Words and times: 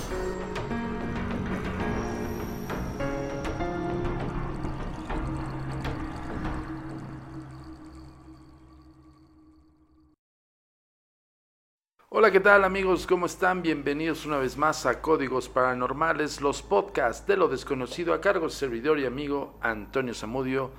Hola, 12.21 12.29
¿qué 12.29 12.39
tal 12.39 12.63
amigos? 12.63 13.07
¿Cómo 13.07 13.25
están? 13.25 13.63
Bienvenidos 13.63 14.27
una 14.27 14.37
vez 14.37 14.55
más 14.55 14.85
a 14.85 15.01
Códigos 15.01 15.49
Paranormales, 15.49 16.39
los 16.39 16.61
podcasts 16.61 17.25
de 17.25 17.35
lo 17.35 17.47
desconocido 17.47 18.13
a 18.13 18.21
cargo 18.21 18.41
del 18.41 18.51
servidor 18.51 18.99
y 18.99 19.07
amigo 19.07 19.55
Antonio 19.59 20.13
Zamudio, 20.13 20.69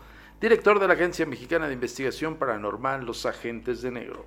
director 0.41 0.79
de 0.79 0.87
la 0.87 0.95
Agencia 0.95 1.27
Mexicana 1.27 1.67
de 1.67 1.75
Investigación 1.75 2.37
Paranormal 2.37 3.05
Los 3.05 3.27
Agentes 3.27 3.83
de 3.83 3.91
Negro. 3.91 4.25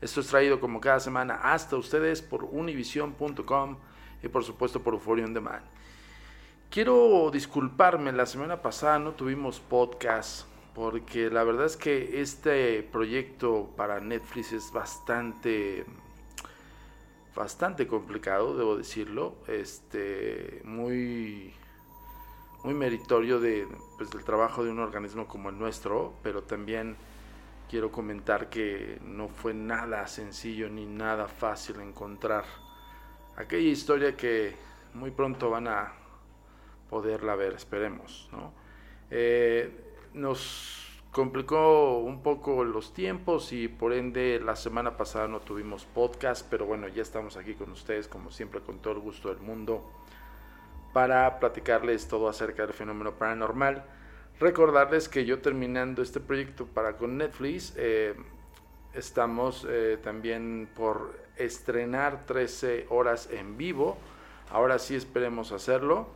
Esto 0.00 0.20
es 0.20 0.28
traído 0.28 0.60
como 0.60 0.80
cada 0.80 1.00
semana 1.00 1.40
hasta 1.42 1.74
ustedes 1.74 2.22
por 2.22 2.44
univision.com 2.44 3.76
y 4.22 4.28
por 4.28 4.44
supuesto 4.44 4.80
por 4.80 4.94
Euphoria 4.94 5.24
On 5.24 5.34
Demand. 5.34 5.64
Quiero 6.70 7.32
disculparme, 7.32 8.12
la 8.12 8.26
semana 8.26 8.62
pasada 8.62 9.00
no 9.00 9.14
tuvimos 9.14 9.58
podcast 9.58 10.46
porque 10.72 11.30
la 11.30 11.42
verdad 11.42 11.66
es 11.66 11.76
que 11.76 12.20
este 12.20 12.84
proyecto 12.84 13.72
para 13.76 13.98
Netflix 13.98 14.52
es 14.52 14.70
bastante 14.72 15.84
bastante 17.34 17.86
complicado, 17.86 18.56
debo 18.56 18.76
decirlo, 18.76 19.36
este, 19.48 20.60
muy, 20.64 21.52
muy 22.62 22.74
meritorio 22.74 23.40
de, 23.40 23.66
pues, 23.96 24.10
del 24.10 24.24
trabajo 24.24 24.64
de 24.64 24.70
un 24.70 24.78
organismo 24.78 25.26
como 25.26 25.48
el 25.48 25.58
nuestro, 25.58 26.14
pero 26.22 26.42
también 26.42 26.96
quiero 27.68 27.90
comentar 27.90 28.50
que 28.50 28.98
no 29.02 29.28
fue 29.28 29.54
nada 29.54 30.06
sencillo 30.06 30.68
ni 30.68 30.86
nada 30.86 31.26
fácil 31.26 31.80
encontrar 31.80 32.44
aquella 33.36 33.68
historia 33.68 34.16
que 34.16 34.54
muy 34.94 35.10
pronto 35.10 35.50
van 35.50 35.68
a 35.68 35.92
poderla 36.88 37.34
ver, 37.34 37.54
esperemos. 37.54 38.28
¿no? 38.32 38.52
Eh, 39.10 39.70
nos 40.14 40.83
complicó 41.14 41.98
un 41.98 42.24
poco 42.24 42.64
los 42.64 42.92
tiempos 42.92 43.52
y 43.52 43.68
por 43.68 43.92
ende 43.92 44.40
la 44.44 44.56
semana 44.56 44.96
pasada 44.96 45.28
no 45.28 45.38
tuvimos 45.38 45.84
podcast, 45.84 46.44
pero 46.50 46.66
bueno, 46.66 46.88
ya 46.88 47.02
estamos 47.02 47.36
aquí 47.36 47.54
con 47.54 47.70
ustedes 47.70 48.08
como 48.08 48.32
siempre 48.32 48.60
con 48.60 48.80
todo 48.80 48.94
el 48.94 48.98
gusto 48.98 49.28
del 49.28 49.38
mundo 49.38 49.88
para 50.92 51.38
platicarles 51.38 52.08
todo 52.08 52.28
acerca 52.28 52.66
del 52.66 52.74
fenómeno 52.74 53.12
paranormal. 53.12 53.84
Recordarles 54.40 55.08
que 55.08 55.24
yo 55.24 55.40
terminando 55.40 56.02
este 56.02 56.18
proyecto 56.18 56.66
para 56.66 56.96
con 56.96 57.16
Netflix, 57.16 57.74
eh, 57.76 58.16
estamos 58.92 59.64
eh, 59.70 60.00
también 60.02 60.68
por 60.74 61.16
estrenar 61.36 62.26
13 62.26 62.86
horas 62.90 63.28
en 63.30 63.56
vivo. 63.56 63.98
Ahora 64.50 64.80
sí 64.80 64.96
esperemos 64.96 65.52
hacerlo. 65.52 66.08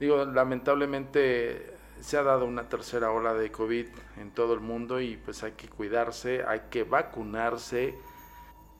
Digo, 0.00 0.24
lamentablemente 0.24 1.71
se 2.02 2.18
ha 2.18 2.22
dado 2.24 2.46
una 2.46 2.68
tercera 2.68 3.12
ola 3.12 3.32
de 3.32 3.52
COVID 3.52 3.86
en 4.16 4.32
todo 4.32 4.54
el 4.54 4.60
mundo 4.60 5.00
y 5.00 5.16
pues 5.16 5.44
hay 5.44 5.52
que 5.52 5.68
cuidarse, 5.68 6.44
hay 6.44 6.62
que 6.68 6.82
vacunarse, 6.82 7.96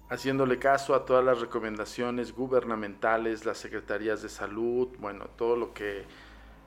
haciéndole 0.09 0.59
caso 0.59 0.93
a 0.95 1.05
todas 1.05 1.25
las 1.25 1.41
recomendaciones 1.41 2.35
gubernamentales, 2.35 3.45
las 3.45 3.59
secretarías 3.59 4.23
de 4.23 4.29
salud, 4.29 4.89
bueno, 4.99 5.27
todo 5.37 5.57
lo 5.57 5.73
que 5.73 6.05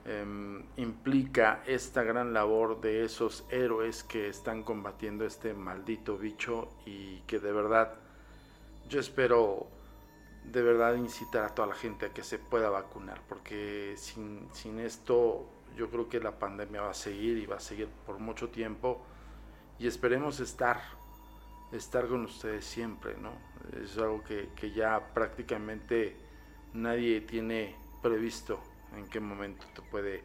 eh, 0.06 0.64
implica 0.78 1.62
esta 1.66 2.02
gran 2.02 2.32
labor 2.32 2.80
de 2.80 3.04
esos 3.04 3.44
héroes 3.50 4.02
que 4.02 4.28
están 4.28 4.62
combatiendo 4.62 5.26
este 5.26 5.52
maldito 5.52 6.16
bicho 6.16 6.70
y 6.86 7.18
que 7.26 7.38
de 7.38 7.52
verdad 7.52 7.92
yo 8.88 8.98
espero 8.98 9.66
de 10.44 10.62
verdad 10.62 10.94
incitar 10.94 11.44
a 11.44 11.48
toda 11.54 11.68
la 11.68 11.74
gente 11.74 12.06
a 12.06 12.14
que 12.14 12.22
se 12.22 12.38
pueda 12.38 12.70
vacunar 12.70 13.20
porque 13.28 13.94
sin, 13.96 14.48
sin 14.52 14.78
esto 14.78 15.50
yo 15.76 15.90
creo 15.90 16.08
que 16.08 16.20
la 16.20 16.38
pandemia 16.38 16.82
va 16.82 16.90
a 16.90 16.94
seguir 16.94 17.38
y 17.38 17.46
va 17.46 17.56
a 17.56 17.60
seguir 17.60 17.88
por 18.06 18.18
mucho 18.18 18.48
tiempo 18.48 19.02
y 19.78 19.86
esperemos 19.86 20.40
estar, 20.40 20.80
estar 21.70 22.08
con 22.08 22.24
ustedes 22.24 22.64
siempre, 22.64 23.16
¿no? 23.16 23.32
Es 23.82 23.98
algo 23.98 24.24
que, 24.24 24.50
que 24.56 24.70
ya 24.70 25.12
prácticamente 25.12 26.16
nadie 26.72 27.20
tiene 27.20 27.76
previsto 28.02 28.60
en 28.96 29.06
qué 29.08 29.20
momento 29.20 29.66
te 29.74 29.82
puede 29.82 30.24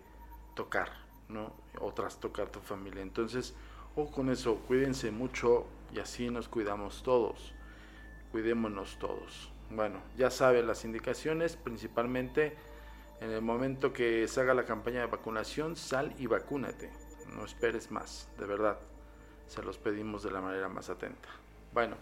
tocar, 0.55 0.89
¿no? 1.27 1.53
O 1.79 1.91
tocar 1.91 2.49
tu 2.49 2.59
familia. 2.59 3.01
Entonces, 3.01 3.53
o 3.95 4.09
con 4.09 4.29
eso, 4.29 4.55
cuídense 4.67 5.11
mucho 5.11 5.65
y 5.93 5.99
así 5.99 6.29
nos 6.29 6.47
cuidamos 6.47 7.03
todos. 7.03 7.53
Cuidémonos 8.31 8.97
todos. 8.99 9.51
Bueno, 9.69 10.01
ya 10.17 10.29
saben 10.29 10.67
las 10.67 10.85
indicaciones, 10.85 11.57
principalmente 11.57 12.55
en 13.21 13.29
el 13.29 13.41
momento 13.41 13.93
que 13.93 14.27
se 14.27 14.41
haga 14.41 14.53
la 14.53 14.65
campaña 14.65 15.01
de 15.01 15.05
vacunación, 15.05 15.75
sal 15.75 16.13
y 16.17 16.25
vacúnate. 16.25 16.89
No 17.35 17.45
esperes 17.45 17.91
más, 17.91 18.27
de 18.37 18.45
verdad. 18.45 18.79
Se 19.47 19.61
los 19.61 19.77
pedimos 19.77 20.23
de 20.23 20.31
la 20.31 20.41
manera 20.41 20.67
más 20.67 20.89
atenta. 20.89 21.29
Bueno, 21.71 21.95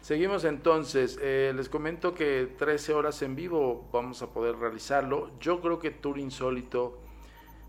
seguimos 0.00 0.44
entonces. 0.44 1.18
Eh, 1.20 1.52
les 1.54 1.68
comento 1.68 2.14
que 2.14 2.54
13 2.58 2.94
horas 2.94 3.20
en 3.20 3.36
vivo 3.36 3.86
vamos 3.92 4.22
a 4.22 4.28
poder 4.28 4.56
realizarlo. 4.56 5.30
Yo 5.38 5.60
creo 5.60 5.78
que 5.78 5.90
Tour 5.90 6.18
Insólito 6.18 6.98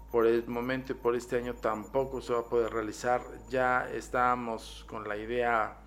por 0.09 0.25
el 0.25 0.47
momento 0.47 0.93
y 0.93 0.95
por 0.95 1.15
este 1.15 1.37
año 1.37 1.55
tampoco 1.55 2.21
se 2.21 2.33
va 2.33 2.39
a 2.39 2.45
poder 2.45 2.71
realizar. 2.71 3.21
Ya 3.49 3.89
estábamos 3.91 4.85
con 4.87 5.09
la 5.09 5.17
idea 5.17 5.82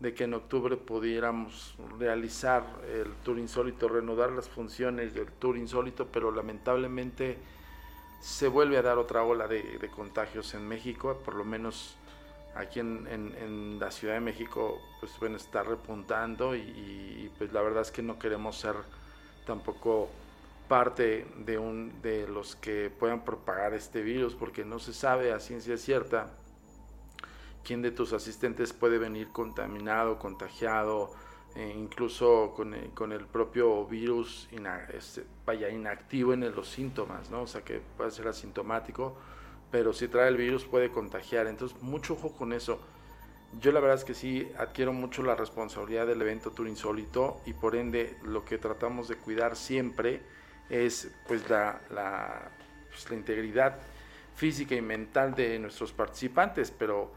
de 0.00 0.14
que 0.14 0.24
en 0.24 0.34
octubre 0.34 0.76
pudiéramos 0.76 1.74
realizar 1.98 2.64
el 2.92 3.12
Tour 3.24 3.38
Insólito, 3.38 3.88
reanudar 3.88 4.30
las 4.30 4.48
funciones 4.48 5.12
del 5.12 5.26
Tour 5.26 5.56
Insólito, 5.56 6.06
pero 6.06 6.30
lamentablemente 6.30 7.38
se 8.20 8.48
vuelve 8.48 8.78
a 8.78 8.82
dar 8.82 8.98
otra 8.98 9.24
ola 9.24 9.48
de, 9.48 9.90
contagios 9.94 10.54
en 10.54 10.66
México, 10.66 11.20
por 11.24 11.34
lo 11.34 11.44
menos 11.44 11.96
aquí 12.54 12.80
en, 12.80 13.78
la 13.80 13.90
Ciudad 13.90 14.14
de 14.14 14.20
México, 14.20 14.80
pues 15.00 15.12
bueno, 15.18 15.36
está 15.36 15.62
repuntando 15.62 16.54
y, 16.54 17.30
pues 17.38 17.52
la 17.52 17.62
verdad 17.62 17.82
es 17.82 17.90
que 17.90 18.02
no 18.02 18.18
queremos 18.18 18.56
ser 18.56 18.74
tampoco 19.46 20.08
parte 20.68 21.26
de, 21.38 21.58
un, 21.58 22.02
de 22.02 22.28
los 22.28 22.54
que 22.56 22.90
puedan 22.90 23.24
propagar 23.24 23.74
este 23.74 24.02
virus, 24.02 24.34
porque 24.34 24.64
no 24.64 24.78
se 24.78 24.92
sabe 24.92 25.32
a 25.32 25.40
ciencia 25.40 25.76
cierta 25.76 26.30
quién 27.64 27.82
de 27.82 27.90
tus 27.90 28.12
asistentes 28.12 28.72
puede 28.72 28.98
venir 28.98 29.28
contaminado, 29.28 30.18
contagiado, 30.18 31.10
eh, 31.56 31.74
incluso 31.76 32.52
con 32.54 32.74
el, 32.74 32.92
el, 33.12 33.26
propio 33.26 33.84
virus 33.86 34.48
este, 34.92 35.24
vaya 35.46 35.68
inactivo 35.70 36.32
en 36.32 36.54
los 36.54 36.68
síntomas, 36.68 37.30
¿no? 37.30 37.42
O 37.42 37.46
sea 37.46 37.62
que 37.62 37.80
puede 37.96 38.10
ser 38.10 38.28
asintomático, 38.28 39.16
pero 39.70 39.92
si 39.92 40.08
trae 40.08 40.28
el 40.28 40.36
virus 40.36 40.64
puede 40.64 40.90
contagiar. 40.90 41.46
Entonces, 41.46 41.80
mucho 41.82 42.14
ojo 42.14 42.32
con 42.32 42.52
eso. 42.52 42.78
Yo 43.60 43.72
la 43.72 43.80
verdad 43.80 43.96
es 43.96 44.04
que 44.04 44.14
sí 44.14 44.46
adquiero 44.58 44.92
mucho 44.92 45.22
la 45.22 45.34
responsabilidad 45.34 46.06
del 46.06 46.20
evento 46.20 46.50
Tour 46.50 46.68
Insólito 46.68 47.40
y 47.46 47.54
por 47.54 47.76
ende 47.76 48.18
lo 48.22 48.44
que 48.44 48.58
tratamos 48.58 49.08
de 49.08 49.16
cuidar 49.16 49.56
siempre 49.56 50.20
es 50.68 51.10
pues 51.26 51.48
la, 51.48 51.80
pues, 52.90 53.10
la 53.10 53.16
integridad 53.16 53.78
física 54.34 54.74
y 54.74 54.82
mental 54.82 55.34
de 55.34 55.58
nuestros 55.58 55.92
participantes, 55.92 56.70
pero 56.70 57.10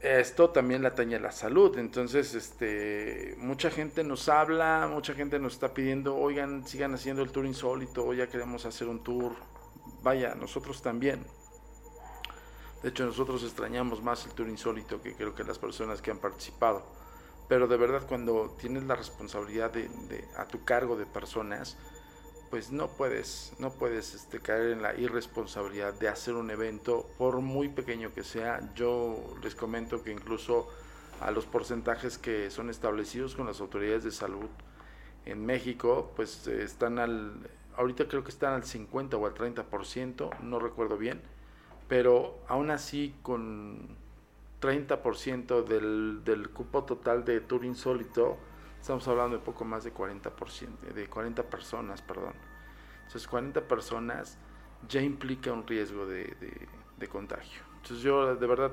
esto 0.00 0.50
también 0.50 0.82
le 0.82 0.88
atañe 0.88 1.16
a 1.16 1.20
la 1.20 1.32
salud. 1.32 1.76
Entonces, 1.78 2.34
este, 2.34 3.34
mucha 3.38 3.70
gente 3.70 4.04
nos 4.04 4.28
habla, 4.28 4.88
mucha 4.90 5.14
gente 5.14 5.38
nos 5.38 5.54
está 5.54 5.74
pidiendo, 5.74 6.16
oigan, 6.16 6.66
sigan 6.66 6.94
haciendo 6.94 7.22
el 7.22 7.32
tour 7.32 7.46
insólito, 7.46 8.12
ya 8.14 8.28
queremos 8.28 8.64
hacer 8.64 8.88
un 8.88 9.02
tour. 9.02 9.32
Vaya, 10.02 10.34
nosotros 10.34 10.82
también. 10.82 11.24
De 12.82 12.90
hecho, 12.90 13.04
nosotros 13.04 13.42
extrañamos 13.42 14.02
más 14.02 14.24
el 14.26 14.32
tour 14.32 14.48
insólito 14.48 15.02
que 15.02 15.14
creo 15.14 15.34
que 15.34 15.42
las 15.42 15.58
personas 15.58 16.00
que 16.00 16.12
han 16.12 16.18
participado. 16.18 16.84
Pero 17.48 17.66
de 17.66 17.76
verdad, 17.76 18.06
cuando 18.06 18.54
tienes 18.60 18.84
la 18.84 18.94
responsabilidad 18.94 19.72
de, 19.72 19.88
de 20.08 20.24
a 20.36 20.46
tu 20.46 20.64
cargo 20.64 20.96
de 20.96 21.06
personas, 21.06 21.76
pues 22.50 22.72
no 22.72 22.88
puedes, 22.88 23.52
no 23.58 23.70
puedes 23.70 24.14
este, 24.14 24.40
caer 24.40 24.70
en 24.70 24.82
la 24.82 24.94
irresponsabilidad 24.94 25.94
de 25.94 26.08
hacer 26.08 26.34
un 26.34 26.50
evento, 26.50 27.06
por 27.18 27.40
muy 27.40 27.68
pequeño 27.68 28.12
que 28.12 28.24
sea. 28.24 28.60
Yo 28.74 29.34
les 29.42 29.54
comento 29.54 30.02
que 30.02 30.12
incluso 30.12 30.68
a 31.20 31.30
los 31.30 31.46
porcentajes 31.46 32.18
que 32.18 32.50
son 32.50 32.70
establecidos 32.70 33.34
con 33.34 33.46
las 33.46 33.60
autoridades 33.60 34.04
de 34.04 34.12
salud 34.12 34.48
en 35.26 35.44
México, 35.44 36.12
pues 36.16 36.46
están 36.46 36.98
al, 36.98 37.32
ahorita 37.76 38.08
creo 38.08 38.24
que 38.24 38.30
están 38.30 38.54
al 38.54 38.64
50 38.64 39.16
o 39.16 39.26
al 39.26 39.34
30%, 39.34 40.40
no 40.40 40.58
recuerdo 40.58 40.96
bien, 40.96 41.20
pero 41.88 42.38
aún 42.48 42.70
así 42.70 43.14
con 43.22 43.96
30% 44.60 45.64
del, 45.64 46.22
del 46.24 46.50
cupo 46.50 46.84
total 46.84 47.24
de 47.24 47.40
Tour 47.40 47.64
Insólito, 47.64 48.38
Estamos 48.80 49.06
hablando 49.08 49.36
de 49.36 49.44
poco 49.44 49.64
más 49.64 49.84
de 49.84 49.92
40%, 49.92 50.92
de 50.94 51.06
40 51.08 51.42
personas, 51.44 52.00
perdón. 52.02 52.34
Entonces 53.06 53.26
40 53.26 53.66
personas 53.66 54.38
ya 54.88 55.00
implica 55.00 55.52
un 55.52 55.66
riesgo 55.66 56.06
de, 56.06 56.36
de, 56.96 57.08
contagio. 57.08 57.62
Entonces 57.76 58.00
yo 58.00 58.34
de 58.34 58.46
verdad, 58.46 58.72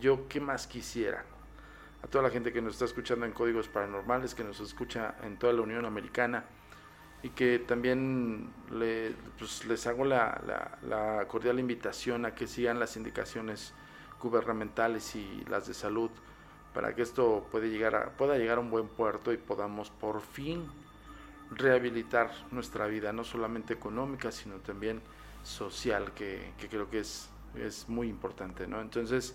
yo 0.00 0.28
qué 0.28 0.40
más 0.40 0.66
quisiera 0.66 1.24
a 2.02 2.06
toda 2.06 2.24
la 2.24 2.30
gente 2.30 2.52
que 2.52 2.62
nos 2.62 2.74
está 2.74 2.84
escuchando 2.84 3.26
en 3.26 3.32
Códigos 3.32 3.68
Paranormales, 3.68 4.34
que 4.34 4.44
nos 4.44 4.60
escucha 4.60 5.16
en 5.22 5.38
toda 5.38 5.52
la 5.52 5.62
Unión 5.62 5.84
Americana 5.84 6.44
y 7.22 7.30
que 7.30 7.58
también 7.58 8.52
le, 8.70 9.14
pues, 9.38 9.64
les 9.66 9.86
hago 9.86 10.04
la, 10.04 10.40
la, 10.46 10.78
la, 10.82 11.26
cordial 11.26 11.58
invitación 11.58 12.24
a 12.26 12.34
que 12.34 12.46
sigan 12.46 12.78
las 12.78 12.96
indicaciones 12.96 13.74
gubernamentales 14.20 15.16
y 15.16 15.44
las 15.48 15.66
de 15.66 15.74
salud 15.74 16.10
para 16.76 16.94
que 16.94 17.00
esto 17.00 17.46
pueda 17.50 17.66
llegar 17.68 17.94
a, 17.94 18.10
pueda 18.10 18.36
llegar 18.36 18.58
a 18.58 18.60
un 18.60 18.70
buen 18.70 18.86
puerto 18.86 19.32
y 19.32 19.38
podamos 19.38 19.88
por 19.88 20.20
fin 20.20 20.68
rehabilitar 21.50 22.30
nuestra 22.50 22.86
vida, 22.86 23.14
no 23.14 23.24
solamente 23.24 23.72
económica, 23.72 24.30
sino 24.30 24.56
también 24.56 25.00
social, 25.42 26.12
que, 26.12 26.52
creo 26.68 26.90
que 26.90 27.00
es, 27.00 27.30
es 27.54 27.88
muy 27.88 28.08
importante. 28.08 28.66
¿no? 28.66 28.82
Entonces, 28.82 29.32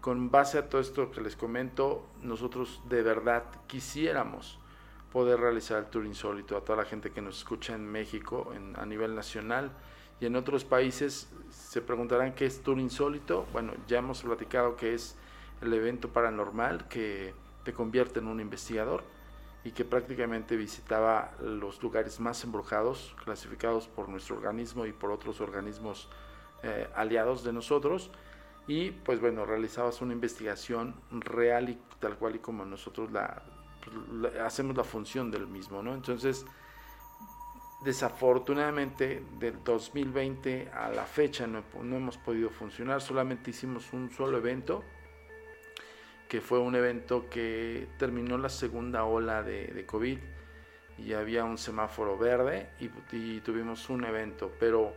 con 0.00 0.30
base 0.30 0.56
a 0.56 0.70
todo 0.70 0.80
esto 0.80 1.10
que 1.10 1.20
les 1.20 1.36
comento, 1.36 2.08
nosotros 2.22 2.80
de 2.88 3.02
verdad 3.02 3.44
quisiéramos 3.66 4.58
poder 5.12 5.38
realizar 5.38 5.80
el 5.80 5.90
tour 5.90 6.06
insólito 6.06 6.56
a 6.56 6.64
toda 6.64 6.78
la 6.78 6.86
gente 6.86 7.10
que 7.10 7.20
nos 7.20 7.36
escucha 7.36 7.74
en 7.74 7.84
México 7.84 8.54
en, 8.56 8.74
a 8.80 8.86
nivel 8.86 9.14
nacional 9.14 9.70
y 10.18 10.24
en 10.24 10.34
otros 10.34 10.64
países 10.64 11.28
se 11.50 11.82
preguntarán 11.82 12.34
qué 12.34 12.46
es 12.46 12.62
tour 12.62 12.78
insólito. 12.78 13.46
Bueno, 13.52 13.74
ya 13.86 13.98
hemos 13.98 14.22
platicado 14.22 14.76
que 14.76 14.94
es 14.94 15.18
el 15.60 15.72
evento 15.74 16.08
paranormal 16.08 16.88
que 16.88 17.34
te 17.64 17.72
convierte 17.72 18.20
en 18.20 18.28
un 18.28 18.40
investigador 18.40 19.04
y 19.62 19.72
que 19.72 19.84
prácticamente 19.84 20.56
visitaba 20.56 21.32
los 21.42 21.82
lugares 21.82 22.18
más 22.18 22.42
embrujados, 22.44 23.14
clasificados 23.24 23.88
por 23.88 24.08
nuestro 24.08 24.36
organismo 24.36 24.86
y 24.86 24.92
por 24.92 25.10
otros 25.10 25.40
organismos 25.40 26.08
eh, 26.62 26.88
aliados 26.94 27.44
de 27.44 27.52
nosotros. 27.52 28.10
Y 28.66 28.90
pues 28.90 29.20
bueno, 29.20 29.44
realizabas 29.44 30.00
una 30.00 30.14
investigación 30.14 30.94
real 31.10 31.68
y 31.68 31.78
tal 31.98 32.16
cual 32.16 32.36
y 32.36 32.38
como 32.38 32.64
nosotros 32.64 33.10
la, 33.10 33.42
pues, 33.84 34.36
hacemos 34.36 34.76
la 34.76 34.84
función 34.84 35.30
del 35.30 35.46
mismo, 35.46 35.82
¿no? 35.82 35.92
Entonces, 35.92 36.46
desafortunadamente 37.84 39.24
del 39.38 39.62
2020 39.62 40.70
a 40.70 40.88
la 40.90 41.04
fecha 41.04 41.46
no, 41.46 41.64
no 41.82 41.96
hemos 41.96 42.16
podido 42.16 42.48
funcionar, 42.50 43.00
solamente 43.02 43.50
hicimos 43.50 43.92
un 43.92 44.10
solo 44.10 44.38
evento 44.38 44.84
que 46.30 46.40
fue 46.40 46.60
un 46.60 46.76
evento 46.76 47.28
que 47.28 47.88
terminó 47.98 48.38
la 48.38 48.48
segunda 48.48 49.02
ola 49.02 49.42
de, 49.42 49.84
COVID 49.84 50.16
y 50.96 51.12
había 51.12 51.42
un 51.42 51.58
semáforo 51.58 52.16
verde 52.16 52.70
y, 52.78 53.40
tuvimos 53.40 53.90
un 53.90 54.04
evento, 54.04 54.52
pero 54.60 54.94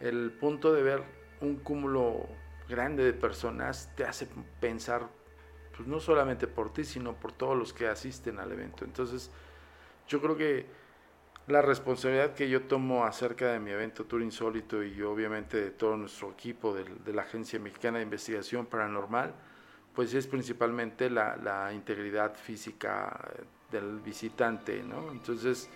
el 0.00 0.32
punto 0.32 0.72
de 0.72 0.82
ver 0.82 1.02
un 1.42 1.56
cúmulo 1.56 2.26
grande 2.70 3.04
de 3.04 3.12
personas 3.12 3.92
te 3.94 4.06
hace 4.06 4.26
pensar, 4.60 5.10
pues 5.76 5.86
no 5.86 6.00
solamente 6.00 6.46
por 6.46 6.72
ti, 6.72 6.84
sino 6.84 7.16
por 7.16 7.32
todos 7.32 7.54
los 7.54 7.74
que 7.74 7.86
asisten 7.86 8.38
al 8.38 8.50
evento. 8.50 8.86
Entonces, 8.86 9.30
yo 10.08 10.22
creo 10.22 10.38
que 10.38 10.64
la 11.48 11.60
responsabilidad 11.60 12.32
que 12.32 12.48
yo 12.48 12.62
tomo 12.62 13.04
acerca 13.04 13.52
de 13.52 13.60
mi 13.60 13.72
evento 13.72 14.06
Tour 14.06 14.22
Insólito 14.22 14.82
y 14.82 15.02
obviamente 15.02 15.58
de 15.60 15.70
todo 15.70 15.98
nuestro 15.98 16.30
equipo 16.30 16.72
de 16.72 17.12
la 17.12 17.22
Agencia 17.22 17.58
Mexicana 17.58 17.98
de 17.98 18.04
Investigación 18.04 18.64
Paranormal, 18.64 19.34
pues 19.94 20.14
es 20.14 20.26
principalmente 20.26 21.10
la, 21.10 21.70
integridad 21.72 22.34
física 22.34 23.30
del 23.70 24.00
visitante, 24.00 24.82
¿no? 24.82 25.10
Entonces, 25.10 25.68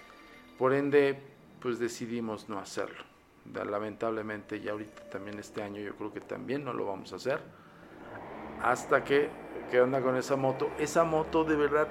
por 0.58 0.72
ende, 0.72 1.18
pues 1.60 1.78
decidimos 1.78 2.48
no 2.48 2.58
hacerlo. 2.58 3.04
Lamentablemente, 3.54 4.60
ya 4.60 4.72
ahorita 4.72 5.10
también 5.10 5.38
este 5.38 5.62
año 5.62 5.80
yo 5.80 5.94
creo 5.94 6.12
que 6.12 6.20
también 6.20 6.64
no 6.64 6.72
lo 6.72 6.86
vamos 6.86 7.12
a 7.12 7.16
hacer. 7.16 7.40
Hasta 8.62 9.04
que, 9.04 9.28
¿qué 9.70 9.80
onda 9.80 10.00
con 10.00 10.16
esa 10.16 10.36
moto? 10.36 10.70
Esa 10.78 11.04
moto 11.04 11.44
de 11.44 11.56
verdad, 11.56 11.88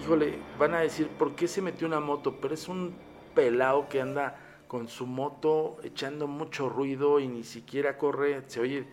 híjole, 0.00 0.38
van 0.58 0.74
a 0.74 0.80
decir, 0.80 1.08
¿por 1.08 1.34
qué 1.34 1.48
se 1.48 1.62
metió 1.62 1.86
una 1.86 2.00
moto? 2.00 2.40
Pero 2.40 2.54
es 2.54 2.68
un 2.68 2.94
pelado 3.34 3.88
que 3.88 4.00
anda 4.00 4.36
con 4.66 4.88
su 4.88 5.06
moto 5.06 5.78
echando 5.82 6.26
mucho 6.26 6.68
ruido 6.68 7.20
y 7.20 7.28
ni 7.28 7.44
siquiera 7.44 7.96
corre, 7.96 8.42
se 8.48 8.60
oye 8.60 8.86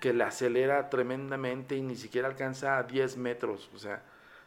que 0.00 0.12
le 0.12 0.24
acelera 0.24 0.90
tremendamente 0.90 1.76
y 1.76 1.82
ni 1.82 1.96
siquiera 1.96 2.28
alcanza 2.28 2.78
a 2.78 2.84
10 2.84 3.16
metros. 3.16 3.70
O 3.74 3.78
sea, 3.78 4.02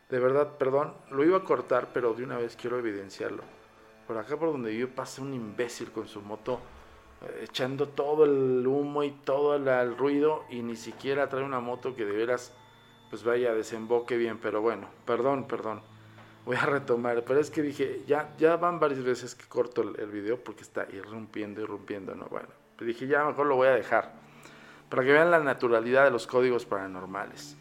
de 0.10 0.20
verdad, 0.20 0.58
perdón, 0.58 0.94
lo 1.10 1.24
iba 1.24 1.38
a 1.38 1.44
cortar, 1.44 1.90
pero 1.94 2.14
de 2.14 2.24
una 2.24 2.38
vez 2.38 2.56
quiero 2.56 2.80
evidenciarlo. 2.80 3.44
Por 4.08 4.18
acá 4.18 4.38
por 4.38 4.52
donde 4.52 4.76
yo 4.76 4.90
pasa 4.90 5.22
un 5.22 5.34
imbécil 5.34 5.92
con 5.92 6.08
su 6.08 6.22
moto 6.22 6.60
eh, 7.22 7.46
echando 7.46 7.88
todo 7.88 8.26
el 8.26 8.66
humo 8.66 9.04
y 9.04 9.12
todo 9.12 9.56
el, 9.56 9.98
ruido 9.98 10.44
y 10.50 10.62
ni 10.62 10.76
siquiera 10.76 11.30
trae 11.30 11.44
una 11.44 11.60
moto 11.60 11.96
que 11.96 12.06
de 12.06 12.12
veras 12.12 12.54
pues 13.10 13.24
vaya 13.24 13.54
desemboque 13.54 14.18
bien, 14.18 14.38
pero 14.38 14.62
bueno, 14.62 14.88
perdón, 15.06 15.46
perdón. 15.46 15.82
Voy 16.46 16.56
a 16.56 16.66
retomar, 16.66 17.24
pero 17.24 17.40
es 17.40 17.52
que 17.52 17.62
dije, 17.62 18.02
ya 18.08 18.34
ya 18.38 18.56
van 18.56 18.80
varias 18.80 19.04
veces 19.04 19.36
que 19.36 19.46
corto 19.48 19.82
el, 19.82 20.08
video 20.08 20.44
porque 20.44 20.62
está 20.62 20.88
irrumpiendo, 20.92 21.62
irrumpiendo, 21.62 22.16
no, 22.16 22.26
bueno, 22.26 22.48
dije, 22.80 23.06
ya 23.06 23.26
mejor 23.26 23.46
lo 23.46 23.58
voy 23.58 23.68
a 23.68 23.76
dejar 23.76 24.21
para 24.92 25.04
que 25.06 25.14
vean 25.14 25.32
la 25.32 25.40
naturalidad 25.40 26.04
de 26.04 26.12
los 26.12 26.28
códigos 26.28 26.66
paranormales. 26.66 27.56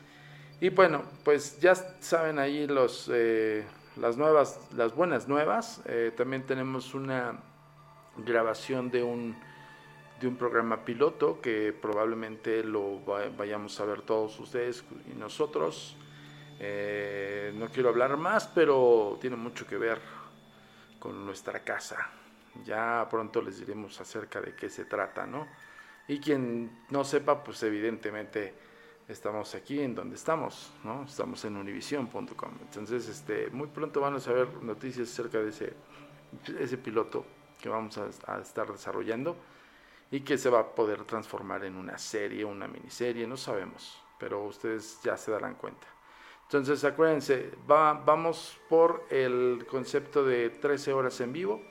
Y 0.61 0.71
bueno, 0.71 1.05
pues 1.25 1.61
ya 1.61 1.77
saben 1.77 2.41
ahí 2.41 2.67
los, 2.67 3.09
eh, 3.11 3.65
las 3.97 4.17
nuevas, 4.17 4.59
las 4.75 4.93
buenas 4.97 5.29
nuevas. 5.29 5.81
Eh, 5.87 6.13
también 6.17 6.45
tenemos 6.45 6.93
una 6.93 7.39
grabación 8.17 8.91
de 8.91 9.05
un, 9.05 9.37
de 10.21 10.27
un 10.27 10.37
programa 10.37 10.85
piloto 10.85 11.41
que 11.41 11.73
probablemente 11.73 12.65
lo 12.65 12.99
vayamos 13.39 13.79
a 13.79 13.85
ver 13.85 14.03
todos 14.03 14.39
ustedes 14.41 14.83
y 15.07 15.17
nosotros. 15.17 15.97
Eh, 16.59 17.55
no 17.55 17.69
quiero 17.69 17.91
hablar 17.91 18.17
más, 18.17 18.49
pero 18.49 19.19
tiene 19.21 19.37
mucho 19.37 19.69
que 19.69 19.79
ver 19.79 20.01
con 20.99 21.25
nuestra 21.25 21.61
casa. 21.61 22.11
Ya 22.65 23.07
pronto 23.09 23.41
les 23.41 23.61
diremos 23.61 24.01
acerca 24.01 24.41
de 24.41 24.57
qué 24.57 24.69
se 24.69 24.85
trata, 24.85 25.27
¿no? 25.27 25.47
Y 26.11 26.19
quien 26.19 26.87
no 26.91 27.05
sepa, 27.05 27.45
pues 27.45 27.63
evidentemente 27.63 28.53
estamos 29.07 29.55
aquí 29.55 29.79
en 29.79 29.95
donde 29.95 30.17
estamos, 30.17 30.73
¿no? 30.83 31.05
Estamos 31.05 31.45
en 31.45 31.57
univision.com. 31.57 32.51
Entonces, 32.63 33.07
este, 33.07 33.49
muy 33.51 33.69
pronto 33.69 34.01
van 34.01 34.17
a 34.17 34.19
saber 34.19 34.61
noticias 34.61 35.09
acerca 35.09 35.39
de 35.39 35.51
ese, 35.51 35.73
ese 36.59 36.79
piloto 36.79 37.25
que 37.61 37.69
vamos 37.69 37.97
a, 37.97 38.41
estar 38.41 38.73
desarrollando 38.73 39.37
y 40.11 40.23
que 40.23 40.37
se 40.37 40.51
va 40.51 40.59
a 40.59 40.75
poder 40.75 41.05
transformar 41.05 41.65
en 41.65 41.77
una 41.77 41.97
serie, 41.97 42.45
una 42.45 42.67
miniserie, 42.67 43.25
no 43.29 43.37
sabemos, 43.37 44.03
pero 44.19 44.43
ustedes 44.43 44.99
ya 45.05 45.17
se 45.17 45.31
darán 45.31 45.55
cuenta. 45.55 45.87
Entonces, 46.43 46.83
acuérdense, 46.83 47.53
va, 47.71 47.93
vamos 47.93 48.59
por 48.69 49.07
el 49.11 49.65
concepto 49.71 50.25
de 50.25 50.51
13 50.51 50.93
horas 50.93 51.21
en 51.21 51.33
vivo, 51.33 51.63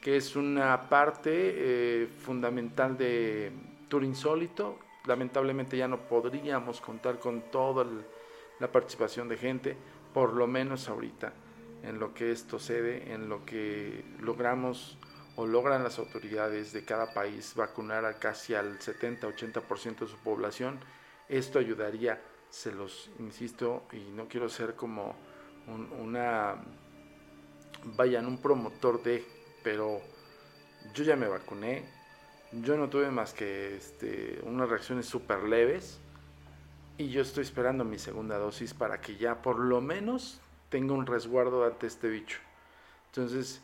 que 0.00 0.16
es 0.16 0.36
una 0.36 0.88
parte 0.88 1.32
eh, 1.34 2.06
fundamental 2.06 2.96
de 2.96 3.73
Insólito. 4.02 4.78
Lamentablemente 5.04 5.76
ya 5.76 5.86
no 5.86 6.08
podríamos 6.08 6.80
contar 6.80 7.18
con 7.18 7.42
toda 7.50 7.86
la 8.58 8.72
participación 8.72 9.28
de 9.28 9.36
gente, 9.36 9.76
por 10.12 10.32
lo 10.32 10.46
menos 10.46 10.88
ahorita, 10.88 11.32
en 11.82 12.00
lo 12.00 12.14
que 12.14 12.32
esto 12.32 12.58
cede, 12.58 13.12
en 13.12 13.28
lo 13.28 13.44
que 13.44 14.02
logramos 14.18 14.96
o 15.36 15.46
logran 15.46 15.84
las 15.84 15.98
autoridades 15.98 16.72
de 16.72 16.84
cada 16.84 17.12
país 17.12 17.54
vacunar 17.54 18.04
a 18.04 18.18
casi 18.18 18.54
al 18.54 18.78
70-80% 18.78 19.98
de 20.00 20.06
su 20.06 20.16
población. 20.18 20.80
Esto 21.28 21.58
ayudaría 21.58 22.20
se 22.54 22.70
los 22.70 23.10
insisto 23.18 23.82
y 23.92 24.12
no 24.12 24.28
quiero 24.28 24.48
ser 24.48 24.76
como 24.76 25.16
un, 25.66 25.90
una, 26.00 26.54
vayan, 27.96 28.26
un 28.26 28.40
promotor 28.40 29.02
de, 29.02 29.24
pero 29.64 30.00
yo 30.94 31.02
ya 31.02 31.16
me 31.16 31.26
vacuné, 31.26 31.84
yo 32.62 32.76
no 32.76 32.88
tuve 32.88 33.10
más 33.10 33.32
que 33.32 33.76
este, 33.76 34.40
unas 34.44 34.68
reacciones 34.68 35.06
súper 35.06 35.42
leves 35.44 35.98
y 36.98 37.08
yo 37.08 37.22
estoy 37.22 37.42
esperando 37.42 37.84
mi 37.84 37.98
segunda 37.98 38.38
dosis 38.38 38.74
para 38.74 39.00
que 39.00 39.16
ya 39.16 39.42
por 39.42 39.58
lo 39.58 39.80
menos 39.80 40.40
tenga 40.68 40.94
un 40.94 41.06
resguardo 41.06 41.64
ante 41.64 41.86
este 41.86 42.08
bicho. 42.08 42.38
Entonces, 43.06 43.60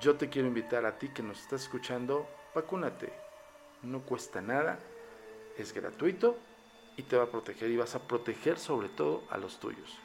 yo 0.00 0.16
te 0.16 0.28
quiero 0.28 0.48
invitar 0.48 0.86
a 0.86 0.98
ti 0.98 1.08
que 1.08 1.22
nos 1.22 1.40
estás 1.40 1.62
escuchando, 1.62 2.26
vacúnate. 2.54 3.12
No 3.82 4.00
cuesta 4.00 4.40
nada, 4.40 4.78
es 5.58 5.74
gratuito 5.74 6.38
y 6.96 7.02
te 7.02 7.16
va 7.16 7.24
a 7.24 7.30
proteger 7.30 7.70
y 7.70 7.76
vas 7.76 7.94
a 7.94 8.06
proteger 8.06 8.58
sobre 8.58 8.88
todo 8.88 9.24
a 9.30 9.36
los 9.36 9.60
tuyos. 9.60 9.98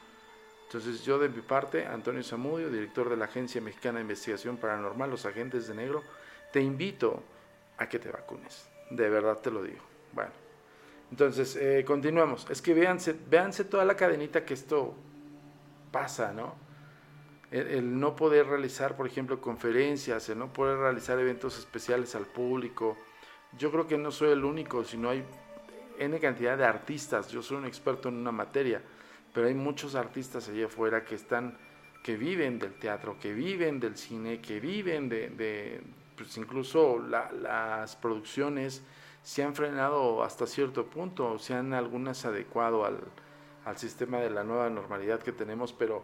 Entonces 0.65 1.03
yo 1.03 1.17
de 1.17 1.29
mi 1.29 1.41
parte, 1.41 1.85
Antonio 1.85 2.23
Zamudio, 2.23 2.69
director 2.69 3.09
de 3.09 3.17
la 3.17 3.25
Agencia 3.25 3.61
Mexicana 3.61 3.97
de 3.99 4.03
Investigación 4.03 4.57
Paranormal, 4.57 5.09
los 5.09 5.25
agentes 5.25 5.67
de 5.67 5.75
negro, 5.75 6.03
te 6.51 6.61
invito 6.61 7.23
a 7.79 7.89
que 7.89 7.97
te 7.97 8.11
vacunes. 8.11 8.69
De 8.91 9.09
verdad 9.09 9.37
te 9.39 9.49
lo 9.49 9.63
digo. 9.63 9.83
Bueno, 10.13 10.31
entonces 11.09 11.55
eh, 11.55 11.83
continuamos. 11.85 12.47
Es 12.49 12.61
que 12.61 12.73
véanse, 12.73 13.15
véanse 13.29 13.63
toda 13.63 13.85
la 13.85 13.95
cadenita 13.95 14.45
que 14.45 14.53
esto 14.53 14.93
pasa, 15.91 16.31
¿no? 16.33 16.55
El, 17.49 17.67
el, 17.67 17.99
no 17.99 18.15
poder 18.15 18.45
realizar, 18.45 18.95
por 18.95 19.07
ejemplo, 19.07 19.41
conferencias, 19.41 20.29
el 20.29 20.37
no 20.37 20.53
poder 20.53 20.77
realizar 20.77 21.17
eventos 21.17 21.57
especiales 21.57 22.13
al 22.13 22.27
público. 22.27 22.95
Yo 23.57 23.71
creo 23.71 23.87
que 23.87 23.97
no 23.97 24.11
soy 24.11 24.31
el 24.31 24.43
único, 24.43 24.83
sino 24.83 25.09
hay 25.09 25.25
N 25.99 26.17
cantidad 26.19 26.57
de 26.57 26.63
artistas, 26.63 27.29
yo 27.29 27.43
soy 27.43 27.57
un 27.57 27.65
experto 27.65 28.07
en 28.07 28.15
una 28.15 28.31
materia, 28.31 28.81
pero 29.33 29.47
hay 29.47 29.53
muchos 29.53 29.95
artistas 29.95 30.47
allá 30.47 30.67
afuera 30.67 31.03
que 31.03 31.15
están, 31.15 31.57
que 32.01 32.15
viven 32.15 32.57
del 32.57 32.73
teatro, 32.75 33.17
que 33.19 33.33
viven 33.33 33.79
del 33.81 33.97
cine, 33.97 34.39
que 34.39 34.61
viven 34.61 35.09
de, 35.09 35.81
pues 36.19 36.35
incluso 36.37 36.99
las 36.99 37.95
producciones 37.95 38.83
se 39.23 39.41
han 39.41 39.55
frenado 39.55 40.21
hasta 40.21 40.45
cierto 40.45 40.85
punto, 40.85 41.39
se 41.39 41.53
han 41.53 41.73
algunas 41.73 42.25
adecuado 42.25 42.83
al, 42.83 42.99
al 43.63 43.77
sistema 43.77 44.17
de 44.17 44.29
la 44.29 44.43
nueva 44.43 44.69
normalidad 44.69 45.21
que 45.21 45.31
tenemos, 45.31 45.71
pero 45.71 46.03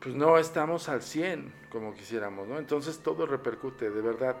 pues 0.00 0.16
no 0.16 0.38
estamos 0.38 0.88
al 0.88 1.02
100 1.02 1.68
como 1.70 1.94
quisiéramos, 1.94 2.48
¿no? 2.48 2.58
Entonces 2.58 2.98
todo 2.98 3.26
repercute, 3.26 3.90
de 3.90 4.02
verdad, 4.02 4.36